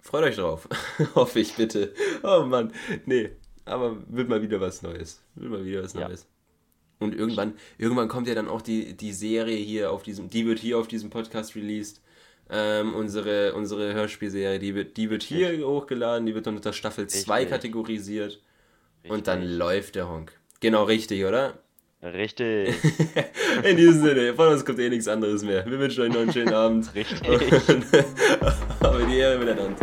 freut 0.02 0.26
euch 0.26 0.36
drauf. 0.36 0.68
hoffe 1.16 1.40
ich 1.40 1.56
bitte. 1.56 1.94
Oh 2.24 2.44
Mann, 2.46 2.74
nee, 3.06 3.30
aber 3.64 3.96
wird 4.10 4.28
mal 4.28 4.42
wieder 4.42 4.60
was 4.60 4.82
Neues. 4.82 5.24
Wird 5.36 5.50
mal 5.50 5.64
wieder 5.64 5.84
was 5.84 5.94
Ja. 5.94 6.10
Und 7.00 7.16
irgendwann, 7.16 7.54
irgendwann 7.78 8.08
kommt 8.08 8.28
ja 8.28 8.36
dann 8.36 8.48
auch 8.48 8.62
die, 8.62 8.96
die 8.96 9.12
Serie 9.12 9.58
hier 9.58 9.92
auf 9.92 10.04
diesem, 10.04 10.30
die 10.30 10.46
wird 10.46 10.60
hier 10.60 10.78
auf 10.78 10.88
diesem 10.88 11.10
Podcast 11.10 11.56
released. 11.56 12.02
Ähm, 12.50 12.94
unsere, 12.94 13.54
unsere 13.54 13.94
Hörspielserie, 13.94 14.60
die 14.60 14.76
wird, 14.76 14.98
die 14.98 15.10
wird 15.10 15.24
hier 15.24 15.66
hochgeladen, 15.66 16.26
die 16.26 16.36
wird 16.36 16.46
dann 16.46 16.56
unter 16.56 16.74
Staffel 16.74 17.08
2 17.08 17.34
Richtig. 17.34 17.50
kategorisiert. 17.50 18.42
Und 19.08 19.28
dann 19.28 19.40
Richtig. 19.40 19.58
läuft 19.58 19.96
der 19.96 20.10
Honk. 20.10 20.38
Genau 20.60 20.84
richtig, 20.84 21.26
oder? 21.26 21.60
Richtig. 22.02 22.76
In 23.64 23.78
diesem 23.78 24.02
Sinne, 24.02 24.34
von 24.34 24.50
uns 24.50 24.66
kommt 24.66 24.80
eh 24.80 24.90
nichts 24.90 25.08
anderes 25.08 25.44
mehr. 25.44 25.66
Wir 25.66 25.80
wünschen 25.80 26.04
euch 26.04 26.10
noch 26.10 26.22
einen 26.22 26.34
schönen 26.34 26.54
Abend. 26.54 26.90
Richtig. 26.96 27.70
Und, 27.70 27.86
aber 28.82 29.04
die 29.04 29.18
Ehre 29.18 29.40
miteinander. 29.40 29.78